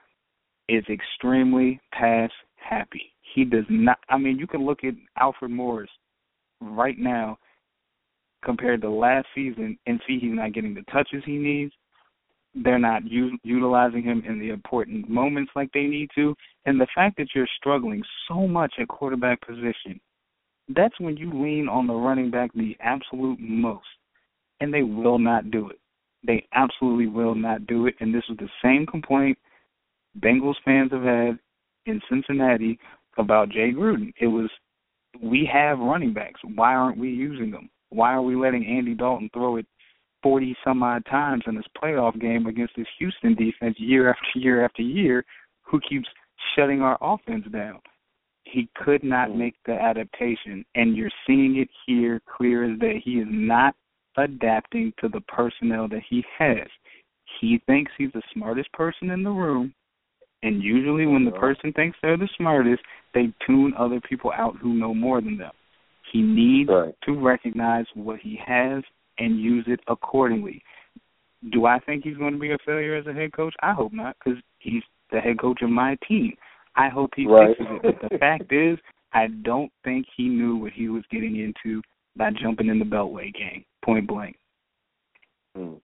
[0.69, 3.13] is extremely pass happy.
[3.35, 3.99] He does not.
[4.09, 5.91] I mean, you can look at Alfred Morris
[6.61, 7.39] right now
[8.45, 11.73] compared to last season and see he's not getting the touches he needs.
[12.55, 16.35] They're not u- utilizing him in the important moments like they need to.
[16.67, 20.01] And the fact that you're struggling so much at quarterback position,
[20.69, 23.87] that's when you lean on the running back the absolute most.
[24.61, 25.79] And they will not do it.
[26.27, 27.95] They absolutely will not do it.
[28.01, 29.37] And this is the same complaint
[30.21, 31.39] Bengals fans have had
[31.87, 32.79] in Cincinnati
[33.19, 34.13] about Jay Gruden.
[34.21, 34.49] It was
[35.23, 36.41] we have running backs.
[36.55, 37.71] Why aren't we using them?
[37.91, 39.67] Why are we letting Andy Dalton throw it
[40.25, 44.65] forty some odd times in this playoff game against this Houston defense year after year
[44.65, 45.25] after year
[45.63, 46.09] who keeps
[46.57, 47.79] shutting our offense down?
[48.45, 49.37] He could not Mm.
[49.37, 52.99] make the adaptation and you're seeing it here clear as day.
[52.99, 53.77] He is not
[54.17, 56.69] adapting to the personnel that he has.
[57.41, 59.75] He thinks he's the smartest person in the room
[60.45, 62.83] and usually, when the person thinks they're the smartest,
[63.15, 65.53] they tune other people out who know more than them.
[66.13, 66.95] He needs Right.
[67.05, 68.85] to recognize what he has
[69.19, 70.63] and use it accordingly.
[71.53, 73.55] Do I think he's going to be a failure as a head coach?
[73.63, 76.35] I hope not, because he's the head coach of my team.
[76.77, 77.57] I hope he Right.
[77.57, 77.97] fixes it.
[78.01, 78.79] But the fact is,
[79.13, 81.83] I don't think he knew what he was getting into
[82.17, 84.37] by jumping in the Beltway game, point blank.
[85.57, 85.81] Mm.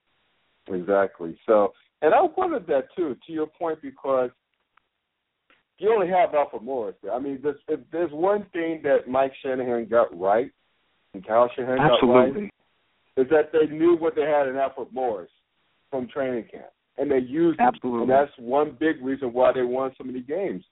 [0.67, 1.37] Exactly.
[1.45, 4.31] So, and I wondered that too, to your point, because
[5.77, 6.95] you only have Alfred Morris.
[7.01, 7.13] There.
[7.13, 10.51] I mean, there's, if there's one thing that Mike Shanahan got right,
[11.13, 12.49] and Kyle Shanahan got right, Absolutely.
[13.17, 15.29] Is that they knew what they had in Alfred Morris
[15.89, 17.63] from training camp, and they used it.
[17.63, 18.01] Absolutely.
[18.01, 20.63] And that's one big reason why they won so many games.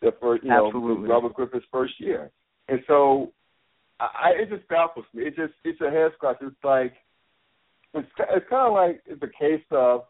[0.00, 2.30] The first, you know, Robert Griffin's first year,
[2.68, 3.32] and so
[4.00, 5.24] I, I it just baffles me.
[5.24, 6.38] It just it's a head scratch.
[6.40, 6.94] It's like
[7.94, 10.04] it's it's kind of like it's a case of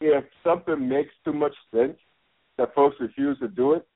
[0.00, 1.96] if something makes too much sense,
[2.58, 3.86] that folks refuse to do it.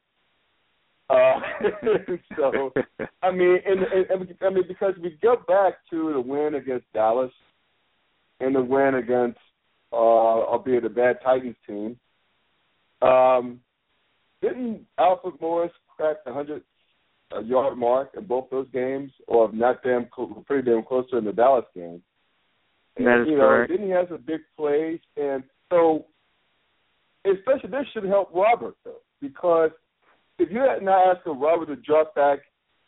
[1.10, 1.40] Uh,
[2.36, 2.72] so
[3.22, 6.92] I mean, and, and, and I mean because we go back to the win against
[6.92, 7.32] Dallas
[8.40, 9.38] and the win against,
[9.92, 11.98] uh, albeit a bad Titans team.
[13.00, 13.60] Um,
[14.42, 16.62] didn't Alfred Morris crack the hundred
[17.34, 21.16] uh, yard mark in both those games, or not damn cl- pretty damn close to
[21.16, 22.02] in the Dallas game?
[22.98, 23.72] That is you know, correct.
[23.74, 26.06] Then he has a big plays, and so
[27.24, 29.70] especially this should help Robert though, because
[30.38, 32.40] if you had not asked Robert to drop back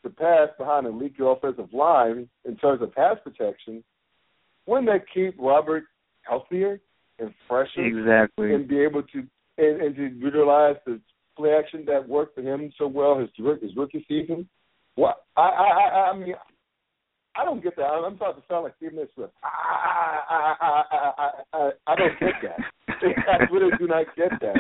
[0.03, 3.85] the pass behind a leaky offensive line in terms of pass protection,
[4.67, 5.85] wouldn't that keep Robert
[6.23, 6.81] healthier
[7.19, 8.55] and fresher Exactly.
[8.55, 9.23] and be able to
[9.59, 11.01] and, and to utilize the
[11.37, 13.29] play action that worked for him so well his
[13.61, 14.49] his rookie season?
[14.95, 16.35] What I I I, I mean.
[17.37, 17.85] I don't get that.
[17.85, 19.05] I'm starting to sound like Stephen A.
[19.15, 19.31] Smith.
[19.45, 22.59] I, I, I, I, I, I don't get that.
[23.31, 24.57] I really do not get that.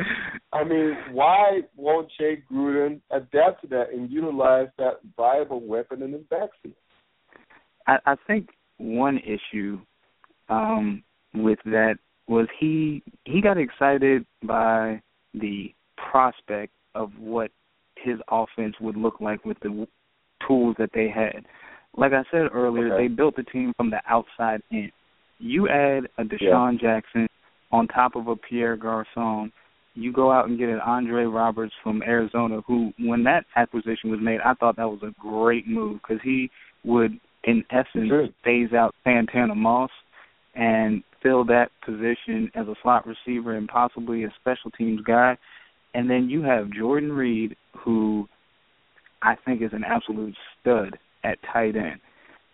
[0.52, 6.12] I mean, why won't Jay Gruden adapt to that and utilize that viable weapon in
[6.12, 6.74] his backseat?
[7.86, 9.78] I, I think one issue
[10.48, 11.02] um,
[11.34, 15.00] with that was he he got excited by
[15.34, 15.72] the
[16.10, 17.50] prospect of what
[17.96, 19.86] his offense would look like with the w-
[20.46, 21.44] tools that they had.
[21.96, 23.04] Like I said earlier, Okay.
[23.04, 24.90] they built the team from the outside in.
[25.38, 27.26] You add a DeSean Jackson
[27.72, 29.52] on top of a Pierre Garcon.
[29.94, 34.20] You go out and get an Andre Roberts from Arizona, who, when that acquisition was
[34.22, 36.50] made, I thought that was a great move because he
[36.84, 38.28] would, in essence, Sure.
[38.44, 39.90] phase out Santana Moss
[40.54, 45.36] and fill that position as a slot receiver and possibly a special teams guy.
[45.94, 48.28] And then you have Jordan Reed, who
[49.22, 52.00] I think is an absolute stud at tight end.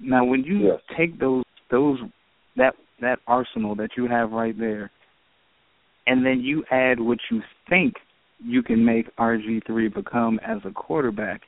[0.01, 0.81] Now, when you Yes.
[0.97, 1.99] take those those
[2.57, 4.91] that that arsenal that you have right there,
[6.07, 7.95] and then you add what you think
[8.45, 11.43] you can make RG3 become as a quarterback,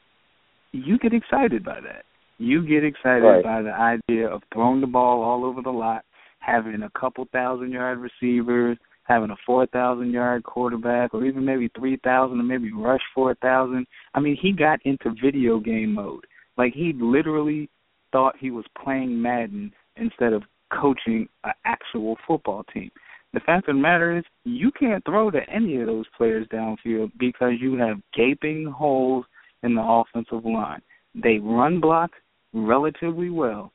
[0.73, 2.05] you get excited by that.
[2.39, 3.43] You get excited Right.
[3.43, 6.05] by the idea of throwing the ball all over the lot,
[6.39, 11.69] having a couple thousand yard receivers, having a four thousand yard quarterback, or even maybe
[11.77, 13.87] three thousand, or maybe rush four thousand.
[14.15, 16.27] I mean, he got into video game mode.
[16.57, 17.69] Like he literally
[18.13, 22.91] thought he was playing Madden instead of coaching an actual football team.
[23.35, 27.13] The fact of the matter is, you can't throw to any of those players downfield
[27.19, 29.27] because you have gaping holes
[29.63, 30.81] in the offensive line.
[31.15, 32.13] They run block
[32.55, 33.73] relatively well,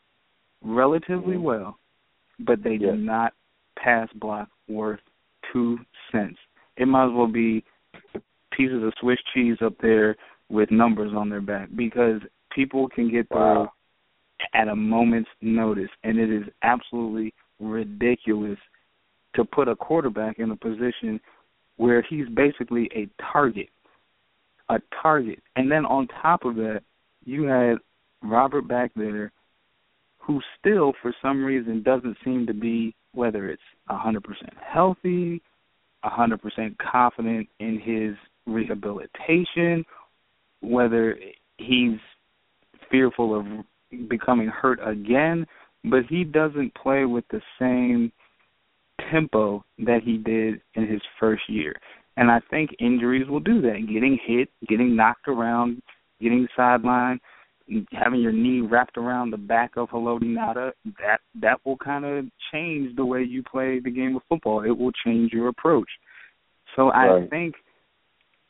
[0.63, 1.41] relatively Mhm.
[1.41, 1.77] well,
[2.39, 3.33] but they do not
[3.75, 5.01] pass block worth
[5.51, 5.79] two
[6.11, 6.39] cents.
[6.77, 7.63] It might as well be
[8.51, 10.15] pieces of Swiss cheese up there
[10.49, 13.73] with numbers on their back because people can get through Wow.
[14.53, 18.59] at a moment's notice, and it is absolutely ridiculous
[19.36, 21.19] to put a quarterback in a position
[21.77, 23.69] where he's basically a target,
[24.69, 26.81] a target, and then on top of that,
[27.25, 27.77] you had
[28.21, 29.31] Robert back there,
[30.19, 34.21] who still, for some reason, doesn't seem to be whether it's a 100%
[34.61, 35.41] healthy,
[36.03, 38.15] a 100% confident in his
[38.45, 39.86] rehabilitation,
[40.61, 41.17] whether
[41.57, 41.99] he's
[42.89, 43.45] fearful of
[44.09, 45.45] becoming hurt again,
[45.86, 48.11] but he doesn't play with the same
[49.11, 51.75] tempo that he did in his first year.
[52.17, 53.87] And I think injuries will do that.
[53.91, 55.81] Getting hit, getting knocked around,
[56.21, 57.19] getting sidelined,
[57.91, 62.25] having your knee wrapped around the back of Haloti Ngata, that that will kind of
[62.51, 64.63] change the way you play the game of football.
[64.63, 65.89] It will change your approach.
[66.75, 67.23] So right.
[67.23, 67.55] I think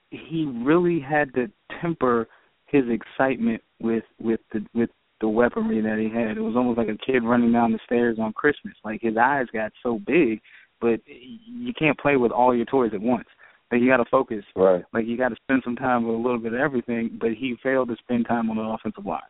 [0.09, 1.47] he really had to
[1.81, 2.27] temper
[2.65, 4.89] his excitement with with the with
[5.23, 6.35] the weaponry that he had.
[6.35, 8.73] It was almost like a kid running down the stairs on Christmas.
[8.83, 10.41] Like his eyes got so big,
[10.81, 13.27] but you can't play with all your toys at once.
[13.71, 14.43] Like you got to focus.
[14.53, 14.83] Right.
[14.93, 17.17] Like you got to spend some time with a little bit of everything.
[17.21, 19.21] But he failed to spend time on the offensive line.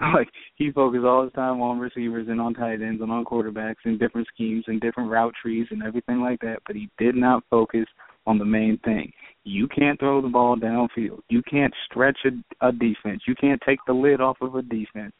[0.14, 3.84] like he focused all his time on receivers and on tight ends and on quarterbacks
[3.84, 6.60] and different schemes and different route trees and everything like that.
[6.66, 7.84] But he did not focus
[8.26, 9.12] on the main thing.
[9.44, 11.20] You can't throw the ball downfield.
[11.28, 13.24] You can't stretch a, a defense.
[13.28, 15.12] You can't take the lid off of a defense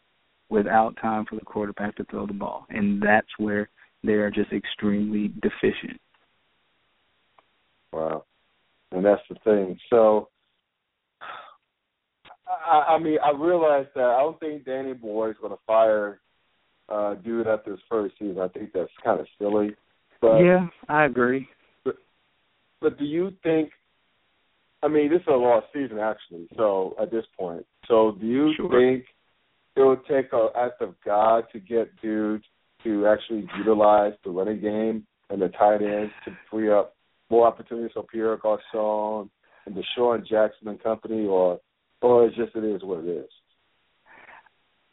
[0.53, 2.66] without time for the quarterback to throw the ball.
[2.68, 3.70] And that's where
[4.05, 5.98] they are just extremely deficient.
[7.92, 8.24] Wow.
[8.90, 9.78] And that's the thing.
[9.88, 10.28] So
[12.46, 16.20] I, I mean, I realize that I don't think Danny Boy is going to fire
[16.88, 18.40] uh dude after his first season.
[18.40, 19.74] I think that's kind of silly.
[20.20, 21.48] But yeah, I agree.
[21.84, 23.70] But do you think?
[24.82, 26.48] I mean, this is a lost season actually.
[26.57, 28.68] So at this point, so do you sure.
[28.68, 29.05] think
[29.77, 32.43] it would take an act of God to get dude
[32.85, 36.95] to actually utilize the running game and the tight ends to free up
[37.31, 39.31] more opportunities for Pierre Garcon
[39.66, 41.59] and the DeSean Jackson and company, or
[42.03, 43.31] or it's just it is what it is.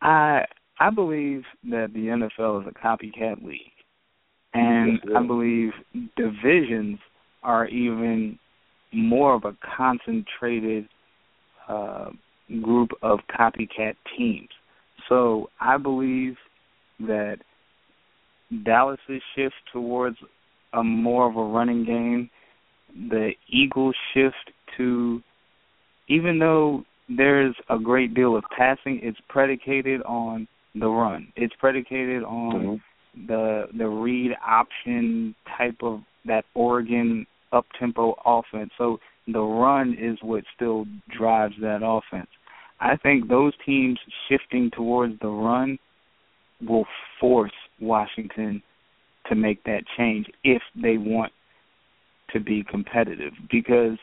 [0.02, 0.46] I
[0.80, 3.60] I believe that the NFL is a copycat league,
[4.54, 5.72] and yes, I believe
[6.16, 7.00] divisions
[7.44, 8.40] are even
[8.94, 10.88] more of a concentrated
[11.68, 12.10] uh,
[12.62, 14.50] group of copycat teams.
[15.10, 16.36] So I believe
[17.00, 17.38] that
[18.64, 20.18] Dallas's shift towards
[20.74, 22.30] a more of a running game,
[23.10, 25.22] the Eagles shift to
[26.08, 31.32] even though there's a great deal of passing, it's predicated on the run.
[31.36, 32.80] It's predicated on
[33.16, 33.28] mm-hmm.
[33.28, 38.72] the the read option type of that Oregon up tempo offense.
[38.78, 40.86] So the run is what still
[41.16, 42.30] drives that offense.
[42.82, 45.78] I think those teams shifting towards the run
[46.66, 46.86] will
[47.20, 48.62] force Washington
[49.28, 51.32] to make that change if they want
[52.32, 53.98] to be competitive because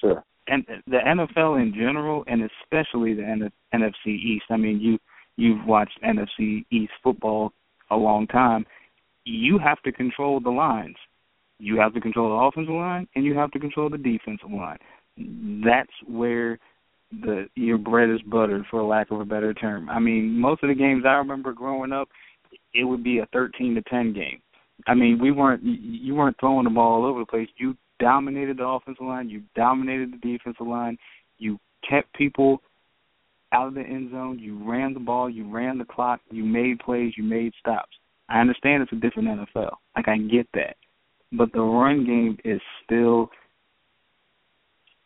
[0.00, 0.24] sure.
[0.46, 4.44] and the NFL in general and especially the NFC East.
[4.50, 4.98] I mean, you
[5.36, 7.52] you've watched NFC East football
[7.90, 8.66] a long time.
[9.24, 10.96] You have to control the lines.
[11.58, 14.78] You have to control the offensive line and you have to control the defensive line.
[15.64, 16.58] That's where
[17.22, 19.88] the your bread is buttered for lack of a better term.
[19.88, 22.08] I mean, most of the games I remember growing up,
[22.72, 24.40] it would be a 13 to 10 game.
[24.86, 27.48] I mean, we weren't you weren't throwing the ball all over the place.
[27.56, 30.98] You dominated the offensive line, you dominated the defensive line,
[31.38, 31.58] you
[31.88, 32.60] kept people
[33.52, 36.80] out of the end zone, you ran the ball, you ran the clock, you made
[36.80, 37.96] plays, you made stops.
[38.28, 39.70] I understand it's a different NFL.
[39.96, 40.76] Like I get that.
[41.32, 43.30] But the run game is still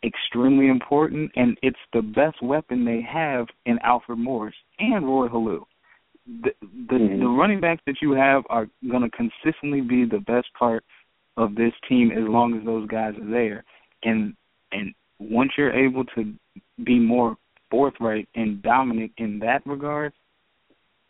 [0.05, 5.63] extremely important, and it's the best weapon they have in Alfred Morris and Roy Helu.
[6.43, 7.21] The the, mm-hmm.
[7.21, 10.85] the running backs that you have are going to consistently be the best part
[11.37, 13.65] of this team as long as those guys are there.
[14.03, 14.35] And
[14.73, 16.33] and once you're able to
[16.85, 17.37] be more
[17.71, 20.13] forthright and dominant in that regard,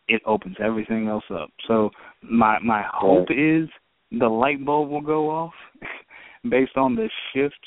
[0.08, 1.50] it opens everything else up.
[1.66, 1.90] So
[2.22, 3.68] my my hope is
[4.12, 5.52] the light bulb will go off
[6.48, 7.58] based on the shift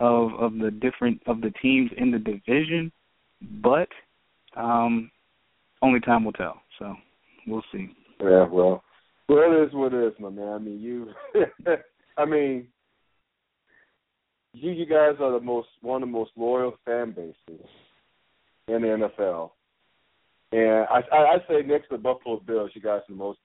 [0.00, 2.90] of of the different of the teams in the division,
[3.62, 3.88] but
[4.56, 5.10] um,
[5.82, 6.60] only time will tell.
[6.78, 6.94] So
[7.46, 7.88] we'll see.
[8.20, 8.82] Yeah, well,
[9.28, 10.48] well, it is what it is, my man.
[10.48, 11.08] I mean, you,
[12.16, 12.66] I mean,
[14.52, 17.66] you you guys are the most one of the most loyal fan bases
[18.68, 19.50] in the NFL,
[20.52, 23.38] and I I, I say next to the Buffalo Bills, you guys are the most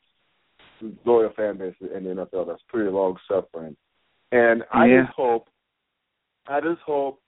[1.05, 2.47] loyal fan base in the NFL.
[2.47, 3.75] That's pretty long suffering,
[4.31, 5.03] and I yeah.
[5.03, 5.47] just hope
[6.47, 7.19] I just hope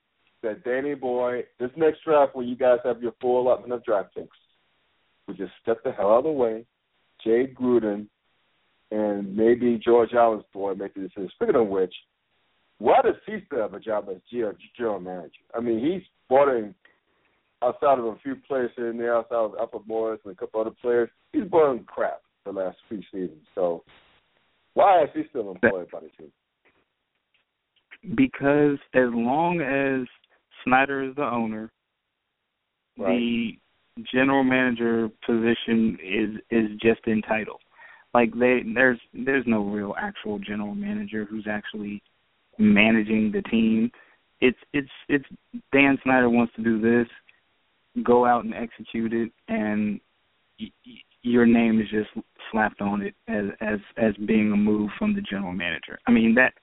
[0.43, 4.15] that Danny Boy, this next draft where you guys have your full allotment of draft
[4.15, 4.37] picks,
[5.27, 6.65] would just step the hell out of the way,
[7.23, 8.07] Jay Gruden
[8.91, 11.29] and maybe George Allen's boy make the decision.
[11.35, 11.93] Speaking of which,
[12.77, 14.21] why does he still have a job as
[14.77, 15.31] general manager?
[15.53, 16.73] I mean, he's in
[17.61, 20.61] outside of a few players here and there, outside of Alfred Morris and a couple
[20.61, 23.45] other players, he's in crap the last few seasons.
[23.55, 23.83] So
[24.73, 26.31] why is he still employed by the team?
[28.15, 30.07] Because as long as
[30.63, 31.71] Snyder is the owner,
[32.97, 33.17] right.
[33.17, 33.51] the
[34.13, 37.61] general manager position is is just entitled.
[38.13, 42.01] Like they there's there's no real actual general manager who's actually
[42.57, 43.91] managing the team.
[44.39, 45.25] It's it's it's
[45.71, 47.07] Dan Snyder wants to do this,
[48.03, 49.99] go out and execute it, and
[50.59, 50.93] y- y-
[51.23, 52.09] your name is just
[52.51, 55.99] slapped on it as as as being a move from the general manager.
[56.07, 56.53] I mean that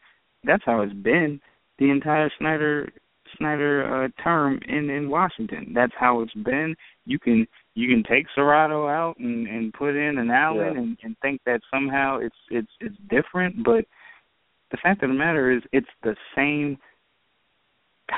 [0.45, 1.41] that's how it's been
[1.79, 2.91] the entire Snyder
[3.39, 5.73] Snyder uh, term in in Washington.
[5.75, 6.77] That's how it's been.
[7.05, 10.81] You can you can take Cerrato out and and put in an Allen yeah.
[10.81, 13.85] and and think that somehow it's it's it's different, but
[14.71, 16.79] the fact of the matter is it's the same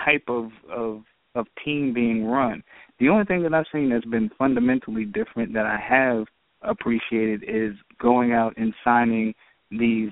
[0.04, 1.02] type of of
[1.34, 2.62] of team being run.
[2.98, 6.26] The only thing that I've seen that's been fundamentally different that I have
[6.62, 9.34] appreciated is going out and signing
[9.70, 10.10] these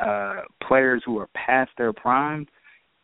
[0.00, 2.46] uh players who are past their prime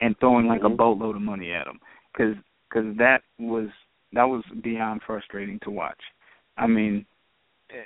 [0.01, 0.72] and throwing like mm-hmm.
[0.72, 1.78] a boatload of money at them
[2.12, 2.34] because
[2.72, 3.68] cause that was
[4.12, 6.01] that was beyond frustrating to watch.
[6.57, 7.07] I mean,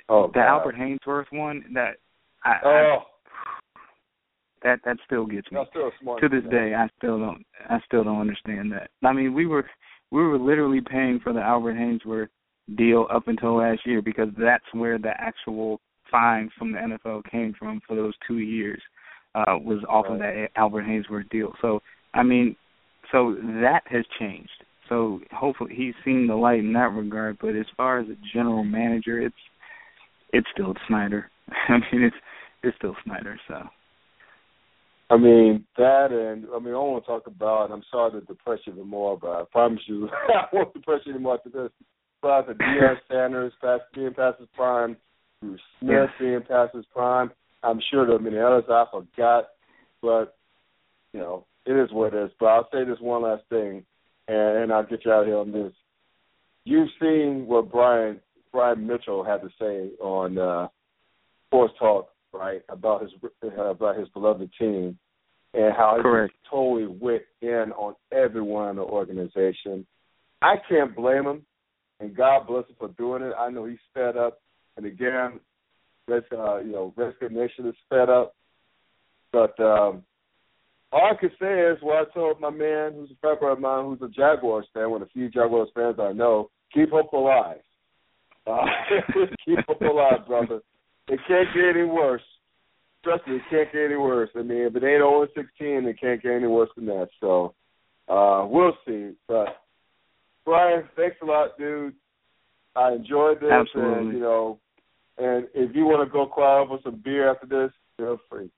[0.09, 0.47] oh, the God.
[0.47, 1.97] Albert Haynesworth one that
[2.43, 2.69] I, oh.
[2.69, 3.03] I
[4.63, 5.59] that that still gets me.
[5.69, 8.89] still to this day, I still don't I still don't understand that.
[9.03, 9.65] I mean, we were
[10.11, 12.29] we were literally paying for the Albert Haynesworth
[12.75, 15.79] deal up until last year because that's where the actual
[16.09, 18.81] fine from the NFL came from for those two years
[19.35, 20.13] uh was off right.
[20.13, 21.53] of that Albert Haynesworth deal.
[21.61, 21.81] So
[22.13, 22.55] I mean,
[23.11, 24.49] so that has changed.
[24.89, 27.37] So hopefully he's seen the light in that regard.
[27.41, 29.35] But as far as a general manager, it's
[30.31, 31.29] it's still Snyder.
[31.69, 32.15] I mean, it's
[32.63, 33.39] it's still Snyder.
[33.47, 33.55] So.
[35.07, 37.71] I mean that, and I mean I want to talk about.
[37.71, 41.13] I'm sorry to depress you even more, but I promise you I won't depress you
[41.13, 41.71] anymore after this.
[42.21, 44.97] But the Deion Sanders past being past his prime,
[45.41, 46.05] Bruce Smith Yeah.
[46.19, 47.29] being past his prime.
[47.65, 49.49] I'm sure there are many others I forgot,
[50.01, 50.37] but
[51.13, 52.31] you know it is what it is.
[52.39, 53.83] But I'll say this one last thing,
[54.27, 55.73] and, and I'll get you out of here on this.
[56.63, 58.19] You've seen what Brian
[58.51, 60.67] Brian Mitchell had to say on uh,
[61.47, 63.11] Sports Talk, right, about his
[63.43, 64.97] uh, about his beloved team,
[65.53, 66.33] and how he Correct.
[66.49, 69.85] totally went in on everyone in the organization.
[70.41, 71.45] I can't blame him,
[71.99, 73.33] and God bless him for doing it.
[73.37, 74.39] I know he's fed up,
[74.77, 75.39] and again,
[76.07, 78.35] Uh, you know, Redskin Nation is fed up.
[79.31, 80.03] But um,
[80.91, 83.85] all I can say is what I told my man, who's a friend of mine,
[83.85, 86.49] who's a Jaguars fan, one of the few Jaguars fans I know.
[86.73, 87.57] Keep hope alive.
[88.47, 88.65] Uh,
[89.45, 90.61] keep hope alive, brother.
[91.07, 92.21] It can't get any worse.
[93.03, 94.29] Trust me, it can't get any worse.
[94.35, 97.09] I mean, if it ain't 0 16, it can't get any worse than that.
[97.19, 97.53] So
[98.07, 99.11] uh, we'll see.
[99.27, 99.47] But
[100.45, 101.93] Bryon, thanks a lot, dude.
[102.75, 103.99] I enjoyed this, Absolutely.
[103.99, 104.59] and you know,
[105.17, 108.49] and if you want to go quiet over some beer after this, feel free.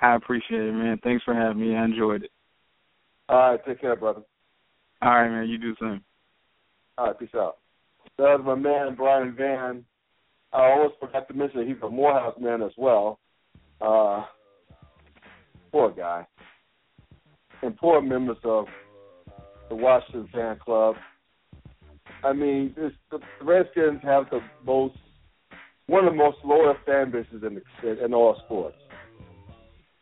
[0.00, 0.98] I appreciate it, man.
[1.02, 1.76] Thanks for having me.
[1.76, 2.30] I enjoyed it.
[3.28, 4.22] All right, take care, brother.
[5.00, 5.48] All right, man.
[5.48, 6.04] You do the same.
[6.98, 7.58] All right, peace out.
[8.18, 9.84] That was my man Bryon Vann.
[10.52, 13.18] I almost forgot to mention he's a Morehouse man as well.
[13.80, 14.24] Uh,
[15.72, 16.26] poor guy.
[17.62, 18.66] And poor members of
[19.68, 20.96] the Washington fan club.
[22.22, 24.96] I mean, the Redskins have the most,
[25.86, 28.76] one of the most loyal fan bases in, the, in all sports,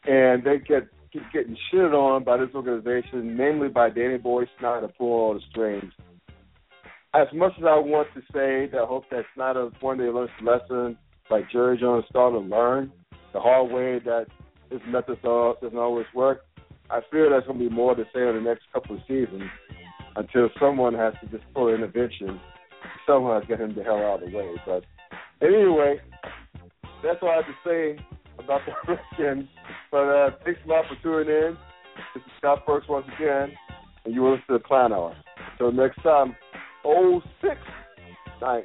[0.05, 4.89] and they get keep getting shitted on by this organization, mainly by Danny Boy Snyder
[4.97, 5.93] pulling all the strings.
[7.15, 10.31] As much as I want to say that I hope that Snyder one day learns
[10.41, 10.97] the lesson,
[11.31, 12.91] like Jerry Jones started to learn
[13.35, 14.27] the hard way that
[14.71, 16.41] his methods are, doesn't always work.
[16.91, 19.45] I fear there's going to be more to say in the next couple of seasons
[20.17, 22.41] until someone has to just pull an intervention,
[23.07, 24.55] to get him the hell out of the way.
[24.67, 24.85] But
[25.43, 26.01] anyway,
[27.03, 28.05] that's all I have to say
[28.39, 29.49] about the Redskins.
[29.91, 31.57] But uh, thanks a lot for tuning in.
[32.15, 33.53] This is Scott Perks once again,
[34.05, 35.15] and you will listen to the Clown Hour.
[35.53, 36.35] Until next time,
[36.85, 37.57] 06
[38.41, 38.65] night.